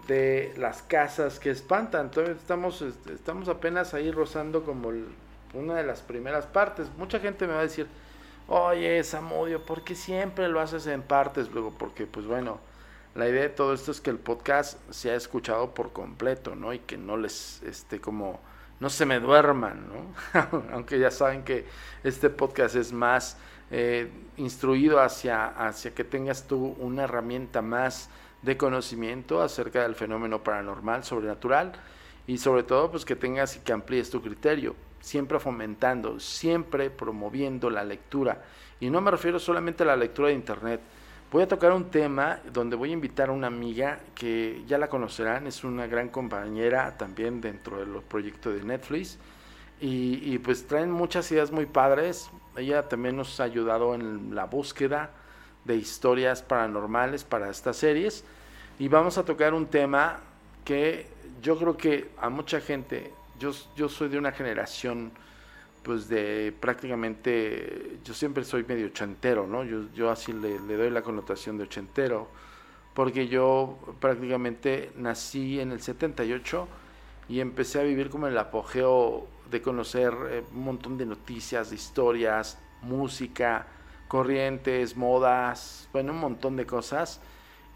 de 0.07 0.55
las 0.57 0.83
casas 0.83 1.39
que 1.39 1.51
espantan. 1.51 2.07
Entonces 2.07 2.37
estamos, 2.37 2.83
estamos 2.83 3.49
apenas 3.49 3.95
ahí 3.95 4.11
rozando 4.11 4.65
como 4.65 4.93
una 5.55 5.75
de 5.77 5.85
las 5.85 6.01
primeras 6.03 6.47
partes. 6.47 6.89
Mucha 6.97 7.21
gente 7.21 7.47
me 7.47 7.55
va 7.55 7.61
a 7.61 7.63
decir, 7.63 7.87
oye 8.47 9.03
Samudio, 9.05 9.65
¿por 9.65 9.83
qué 9.83 9.95
siempre 9.95 10.49
lo 10.49 10.61
haces 10.61 10.87
en 10.87 11.03
partes? 11.03 11.51
Luego, 11.51 11.73
porque 11.77 12.07
pues 12.07 12.27
bueno, 12.27 12.61
la 13.15 13.29
idea 13.29 13.43
de 13.43 13.49
todo 13.49 13.73
esto 13.73 13.91
es 13.91 14.01
que 14.01 14.11
el 14.11 14.19
podcast 14.19 14.79
se 14.91 15.11
ha 15.11 15.15
escuchado 15.15 15.75
por 15.75 15.93
completo, 15.93 16.55
¿no? 16.55 16.73
Y 16.73 16.81
que 16.81 16.97
no 16.97 17.17
les 17.17 17.63
esté 17.63 18.01
como, 18.01 18.39
no 18.81 18.91
se 18.91 19.07
me 19.07 19.19
duerman, 19.21 19.89
¿no? 19.89 20.63
Aunque 20.73 20.99
ya 20.99 21.11
saben 21.11 21.43
que 21.43 21.67
este 22.05 22.31
podcast 22.31 22.77
es 22.77 22.93
más 22.93 23.37
eh, 23.71 24.11
instruido 24.37 25.01
hacia, 25.01 25.47
hacia 25.47 25.95
que 25.95 26.05
tengas 26.05 26.47
tú 26.47 26.77
una 26.79 27.05
herramienta 27.05 27.61
más 27.61 28.09
de 28.43 28.57
conocimiento 28.57 29.43
acerca 29.43 29.83
del 29.83 29.95
fenómeno 29.95 30.43
paranormal, 30.43 31.05
sobrenatural, 31.05 31.73
y 32.27 32.39
sobre 32.39 32.63
todo 32.63 32.91
pues 32.91 33.05
que 33.05 33.17
tengas 33.17 33.57
y 33.57 33.61
que 33.61 33.73
amplíes 33.73 34.11
tu 34.11 34.21
criterio, 34.23 34.77
siempre 35.01 35.39
fomentando, 35.39 36.21
siempre 36.21 36.91
promoviendo 36.91 37.71
la 37.71 37.85
lectura. 37.85 38.45
Y 38.81 38.91
no 38.91 39.01
me 39.01 39.11
refiero 39.11 39.39
solamente 39.39 39.83
a 39.83 39.87
la 39.87 39.97
lectura 39.97 40.29
de 40.29 40.35
internet, 40.35 40.81
Voy 41.31 41.43
a 41.43 41.49
tocar 41.49 41.73
un 41.73 41.91
tema 41.91 42.41
donde 42.55 42.75
voy 42.75 42.89
a 42.89 42.95
invitar 42.95 43.29
a 43.29 43.33
una 43.33 43.49
amiga 43.49 44.01
que 44.15 44.65
ya 44.67 44.79
la 44.79 44.89
conocerán, 44.89 45.47
es 45.47 45.63
una 45.63 45.87
gran 45.87 46.09
compañera 46.09 46.97
también 46.97 47.43
dentro 47.43 47.81
de 47.81 47.85
los 47.85 48.03
proyectos 48.03 48.55
de 48.55 48.65
Netflix 48.65 49.19
y, 49.79 50.39
pues 50.39 50.67
traen 50.67 50.91
muchas 50.91 51.31
ideas 51.31 51.53
muy 51.53 51.67
padres. 51.67 52.31
Ella 52.57 52.89
también 52.89 53.17
nos 53.17 53.41
ha 53.41 53.45
ayudado 53.45 53.95
en 53.95 54.35
la 54.35 54.47
búsqueda 54.47 55.11
de 55.69 55.77
historias 55.77 56.43
paranormales 56.43 57.23
para 57.25 57.51
estas 57.51 57.77
series 57.77 58.25
y 58.79 58.89
vamos 58.89 59.19
a 59.19 59.25
tocar 59.25 59.53
un 59.53 59.67
tema 59.67 60.19
que 60.65 61.07
yo 61.43 61.59
creo 61.59 61.77
que 61.77 62.11
a 62.19 62.31
mucha 62.31 62.61
gente, 62.61 63.13
yo, 63.39 63.53
yo 63.77 63.89
soy 63.89 64.09
de 64.09 64.19
una 64.19 64.33
generación 64.33 65.13
pues 65.83 66.09
de 66.09 66.55
prácticamente, 66.59 67.99
yo 68.03 68.15
siempre 68.15 68.45
soy 68.45 68.65
medio 68.65 68.87
ochentero, 68.87 69.47
¿no? 69.47 69.63
Yo, 69.63 69.93
yo 69.95 70.11
así 70.11 70.33
le, 70.33 70.59
doy 70.59 70.91
la 70.91 71.03
connotación 71.03 71.59
de 71.59 71.65
ochentero, 71.65 72.29
porque 72.95 73.29
yo 73.29 73.79
prácticamente 74.01 74.91
nací 74.97 75.61
en 75.61 75.73
el 75.73 75.81
78 75.81 76.67
y 77.29 77.41
empecé 77.41 77.81
a 77.81 77.83
vivir 77.83 78.09
como 78.09 78.27
el 78.27 78.39
apogeo 78.39 79.27
de 79.51 79.61
conocer 79.61 80.15
eh, 80.31 80.45
un 80.55 80.65
montón 80.65 80.99
de 80.99 81.07
noticias, 81.07 81.71
de 81.71 81.77
historias, 81.77 82.59
música, 82.83 83.67
corrientes, 84.09 84.97
modas, 84.97 85.89
bueno, 85.93 86.13
un 86.13 86.19
montón 86.19 86.57
de 86.57 86.67
cosas 86.67 87.21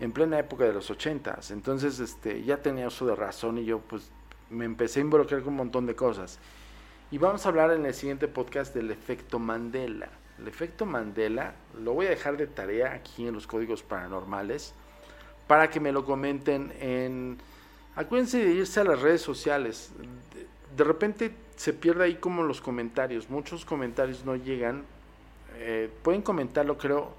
en 0.00 0.12
plena 0.12 0.38
época 0.38 0.64
de 0.64 0.72
los 0.72 0.90
ochentas. 0.90 1.50
Entonces, 1.50 2.00
este, 2.00 2.42
ya 2.42 2.56
tenía 2.56 2.88
uso 2.88 3.06
de 3.06 3.14
razón 3.14 3.58
y 3.58 3.64
yo 3.64 3.78
pues 3.78 4.10
me 4.50 4.64
empecé 4.64 5.00
a 5.00 5.02
involucrar 5.02 5.42
con 5.42 5.52
un 5.52 5.58
montón 5.58 5.86
de 5.86 5.94
cosas. 5.94 6.38
Y 7.10 7.18
vamos 7.18 7.44
a 7.44 7.50
hablar 7.50 7.70
en 7.72 7.86
el 7.86 7.94
siguiente 7.94 8.26
podcast 8.26 8.74
del 8.74 8.90
efecto 8.90 9.38
Mandela. 9.38 10.08
El 10.38 10.48
efecto 10.48 10.86
Mandela 10.86 11.54
lo 11.78 11.92
voy 11.92 12.06
a 12.06 12.10
dejar 12.10 12.36
de 12.36 12.46
tarea 12.46 12.92
aquí 12.92 13.26
en 13.28 13.34
los 13.34 13.46
códigos 13.46 13.82
paranormales 13.82 14.74
para 15.46 15.70
que 15.70 15.78
me 15.78 15.92
lo 15.92 16.04
comenten 16.04 16.72
en... 16.80 17.38
Acuérdense 17.94 18.42
de 18.42 18.52
irse 18.54 18.80
a 18.80 18.84
las 18.84 19.00
redes 19.00 19.20
sociales. 19.20 19.92
De, 20.34 20.46
de 20.76 20.84
repente 20.84 21.34
se 21.56 21.74
pierde 21.74 22.04
ahí 22.04 22.14
como 22.14 22.42
los 22.42 22.60
comentarios. 22.60 23.28
Muchos 23.28 23.64
comentarios 23.64 24.24
no 24.24 24.34
llegan. 24.34 24.84
Eh, 25.62 25.90
pueden 26.02 26.22
comentarlo, 26.22 26.76
creo. 26.78 27.12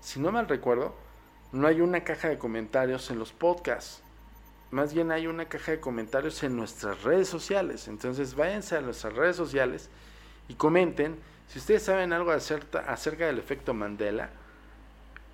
Si 0.00 0.20
no 0.20 0.30
mal 0.30 0.48
recuerdo, 0.48 0.94
no 1.52 1.66
hay 1.66 1.80
una 1.80 2.04
caja 2.04 2.28
de 2.28 2.38
comentarios 2.38 3.10
en 3.10 3.18
los 3.18 3.32
podcasts. 3.32 4.02
Más 4.70 4.92
bien 4.92 5.10
hay 5.10 5.26
una 5.26 5.46
caja 5.46 5.72
de 5.72 5.80
comentarios 5.80 6.42
en 6.42 6.56
nuestras 6.56 7.02
redes 7.02 7.28
sociales. 7.28 7.88
Entonces 7.88 8.34
váyanse 8.34 8.76
a 8.76 8.80
nuestras 8.80 9.14
redes 9.14 9.36
sociales 9.36 9.88
y 10.48 10.54
comenten 10.54 11.16
si 11.48 11.58
ustedes 11.58 11.82
saben 11.82 12.12
algo 12.12 12.30
acerca, 12.30 13.26
del 13.26 13.38
efecto 13.38 13.72
Mandela 13.72 14.28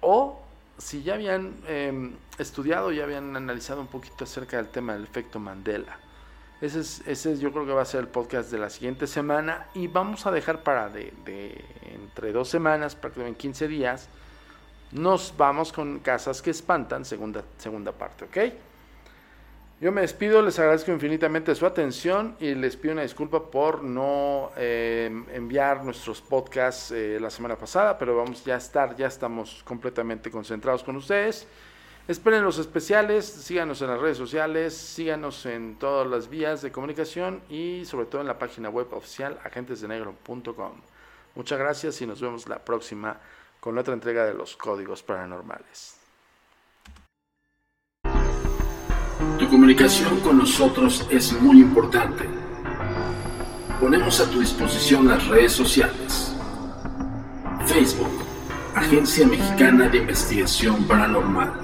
o 0.01 0.41
si 0.79 1.03
ya 1.03 1.15
habían 1.15 1.57
eh, 1.67 2.13
estudiado, 2.39 2.93
ya 2.93 3.05
habían 3.05 3.35
analizado 3.37 3.81
un 3.81 3.89
poquito 3.89 4.25
acerca 4.25 4.57
del 4.59 4.69
tema 4.69 4.95
del 4.95 5.05
efecto 5.05 5.41
Mandela. 5.41 5.99
Ese 6.61 6.81
es, 6.81 7.03
ese 7.07 7.33
es, 7.33 7.41
yo 7.41 7.53
creo 7.53 7.67
que 7.67 7.73
va 7.73 7.83
a 7.83 7.87
ser 7.87 8.01
el 8.01 8.09
podcast 8.09 8.51
de 8.51 8.59
la 8.59 8.71
siguiente 8.71 9.07
semana 9.07 9.67
y 9.75 9.89
vamos 9.89 10.27
a 10.27 10.31
dejar 10.31 10.63
para 10.63 10.89
de, 10.89 11.13
de 11.25 11.65
entre 11.93 12.33
dos 12.33 12.49
semanas, 12.49 12.95
prácticamente 12.95 13.39
15 13.39 13.69
días, 13.69 14.09
nos 14.93 15.35
vamos 15.37 15.73
con 15.73 15.99
Casas 15.99 16.41
que 16.41 16.51
Espantan, 16.51 17.05
segunda, 17.05 17.43
segunda 17.59 17.93
parte, 17.93 18.25
¿ok? 18.25 18.55
Yo 19.81 19.91
me 19.91 20.03
despido, 20.03 20.41
les 20.41 20.59
agradezco 20.59 20.93
infinitamente 20.93 21.55
su 21.55 21.67
atención 21.67 22.37
y 22.39 22.55
les 22.55 22.77
pido 22.77 22.93
una 22.93 23.03
disculpa 23.03 23.51
por 23.51 23.83
no 23.83 24.53
eh, 24.57 25.11
enviar 25.33 25.85
nuestros 25.85 26.23
podcasts 26.23 26.93
eh, 26.93 27.19
la 27.21 27.29
semana 27.29 27.57
pasada, 27.57 27.99
pero 27.99 28.17
vamos 28.17 28.45
ya 28.45 28.55
a 28.55 28.59
estar, 28.59 28.97
ya 28.97 29.09
estamos 29.09 29.63
completamente 29.65 30.31
concentrados 30.31 30.85
con 30.85 30.95
ustedes. 30.97 31.47
Esperen 32.07 32.45
los 32.45 32.59
especiales, 32.59 33.25
síganos 33.25 33.81
en 33.81 33.89
las 33.89 33.99
redes 33.99 34.19
sociales, 34.19 34.77
síganos 34.77 35.47
en 35.47 35.77
todas 35.77 36.07
las 36.07 36.29
vías 36.29 36.61
de 36.61 36.71
comunicación 36.71 37.41
y 37.49 37.87
sobre 37.87 38.05
todo 38.05 38.21
en 38.21 38.27
la 38.27 38.39
página 38.39 38.69
web 38.69 38.93
oficial 38.93 39.39
agentesdenegro.com. 39.43 40.73
Muchas 41.35 41.59
gracias 41.59 42.03
y 42.03 42.07
nos 42.07 42.21
vemos 42.21 42.47
la 42.47 42.59
próxima 42.59 43.19
con 43.59 43.79
otra 43.79 43.95
entrega 43.95 44.27
de 44.27 44.35
los 44.35 44.55
códigos 44.55 45.03
paranormales. 45.03 45.97
Tu 49.39 49.49
comunicación 49.49 50.21
con 50.21 50.37
nosotros 50.37 51.07
es 51.11 51.33
muy 51.41 51.61
importante. 51.61 52.29
Ponemos 53.81 54.21
a 54.21 54.31
tu 54.31 54.41
disposición 54.41 55.09
las 55.09 55.27
redes 55.27 55.53
sociales. 55.53 56.37
Facebook, 57.65 58.13
Agencia 58.75 59.27
Mexicana 59.27 59.89
de 59.89 59.99
Investigación 59.99 60.87
Paranormal. 60.87 61.64